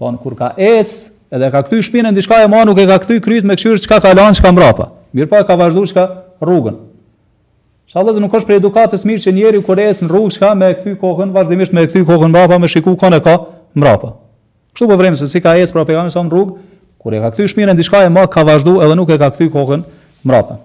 [0.00, 0.94] po në kur ka ec,
[1.28, 3.90] edhe ka këthy shpinën, në e ma nuk e ka këthy kryt me këshyrë që
[3.92, 4.86] ka kalan, që po, ka mrapa.
[5.12, 6.06] Mirë pa ka vazhdu që ka
[6.46, 6.78] rrugën.
[7.92, 10.72] Shalëz nuk është për edukatës mirë që njeri kur ec në rrugë që ka me
[10.80, 13.36] këthy kohën, vazhdimisht me këthy kohën mrapa, me shiku kone ka
[13.76, 14.14] mrapa.
[14.72, 16.56] Kështu po vremë se si ka ec pra pegamin në rrugë,
[17.00, 19.50] kur e ka këthy shpinën, në e ma ka vazhdu edhe nuk e ka këthy
[19.52, 19.84] kohën
[20.24, 20.60] mrapa.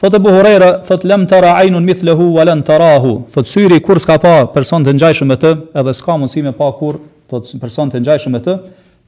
[0.00, 3.08] Thot Ebu Hurera, thot lem të rajnun mithlehu, valen të rahu.
[3.34, 6.70] Thot syri kur s'ka pa person të njajshëm e të, edhe s'ka mundësi me pa
[6.78, 6.96] kur,
[7.28, 8.54] thot person të njajshëm e të,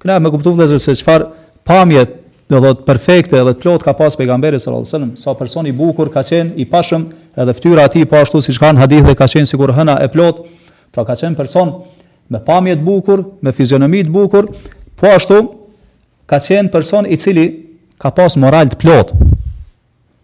[0.04, 1.24] këna me kuptu vëzër se qëfar
[1.64, 2.12] pamjet,
[2.52, 5.72] dhe dhe të perfekte edhe të plot ka pas pejgamberi së rrëllë sa person i
[5.80, 7.08] bukur ka qenë i pashëm
[7.40, 9.96] edhe ftyra ati pa po ashtu si që kanë hadith dhe ka qenë kur hëna
[10.04, 10.44] e plot,
[10.92, 11.72] pra ka qenë person
[12.28, 14.52] me pamjet bukur, me fizionomit bukur,
[15.00, 15.40] po ashtu
[16.28, 17.46] ka qenë person i cili
[17.96, 19.31] ka pas moral të plotë.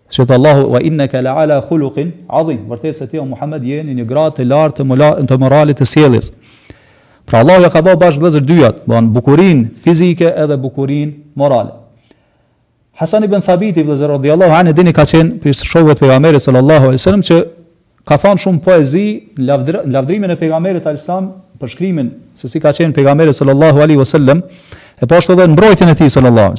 [0.08, 2.62] Se të Allahu wa innaka la'ala khuluqin adhim.
[2.70, 5.86] Vërtet se ti o Muhammed je në një gratë të lartë të, të moralit të
[5.90, 6.30] sjelljes.
[7.28, 11.74] Pra Allahu ja ka bëu bash vëzër dyat, do bukurin fizike edhe bukurin morale.
[12.98, 16.88] Hasan ibn Thabit ibn Zer radiyallahu anhu dini ka thënë për shokët e pejgamberit sallallahu
[16.88, 17.36] alaihi wasallam që
[18.08, 19.04] ka thënë shumë poezi
[19.36, 21.28] në lavdrimin e pejgamberit alsam
[21.60, 24.40] për shkrimin se si ka qenë pejgamberi sallallahu alaihi wasallam
[24.98, 26.56] e pashtë po edhe mbrojtjen e tij sallallahu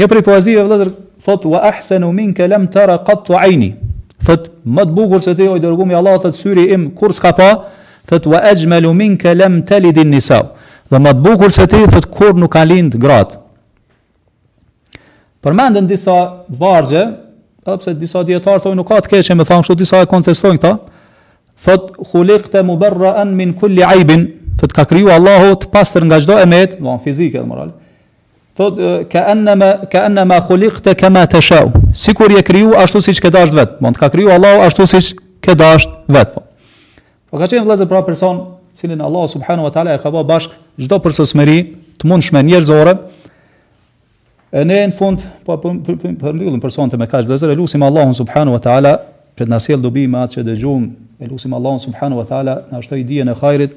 [0.00, 0.88] Një prej poezive vëllazër
[1.22, 3.74] thot wa ahsanu minka lam tara qat ayni.
[4.24, 7.32] Thot më të bukur se ti o dërguar mi Allah thot syri im kur s'ka
[7.36, 7.48] pa,
[8.08, 10.38] thot wa ajmalu minka lam talid an nisa.
[10.88, 13.36] Dhe më të bukur se ti thot kur nuk ka lind grat.
[15.44, 16.16] Përmendën disa
[16.56, 17.04] vargje,
[17.66, 20.60] edhe pse disa dietar thonë nuk ka të keqë me thonë kështu disa e kontestojnë
[20.62, 20.72] këta.
[21.62, 24.24] Thot khuliqta mubarra'an min kulli aibin,
[24.58, 27.81] thot ka kriju Allahu të pastër nga çdo emet, do fizike dhe morale
[28.56, 28.76] thot
[29.10, 33.80] ka anama ka anama khuliqta kama tashau sikur je kriju ashtu siç ke dashur vet
[33.80, 36.42] mund ka kriju Allah, ashtu siç ke dashur vet po
[37.30, 38.42] po ka qenë vëllazë pra person
[38.74, 41.58] cilin Allah subhanahu wa taala e ka bë bashk çdo përsosmëri
[42.00, 42.94] të mundshme njerëzore
[44.52, 47.48] e ne në fund po, po, po, po për mbyllim person të me kaq vëllazë
[47.48, 48.98] e lutim Allahun subhanahu wa taala
[49.36, 50.82] që na sjell dobi me atë që dëgjum,
[51.24, 53.72] e lusim Allahun subhanahu wa taala na shtoj dijen e hajrit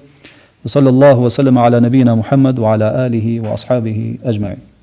[0.66, 4.75] وصلى الله وسلم على نبينا محمد وعلى آله وأصحابه أجمعين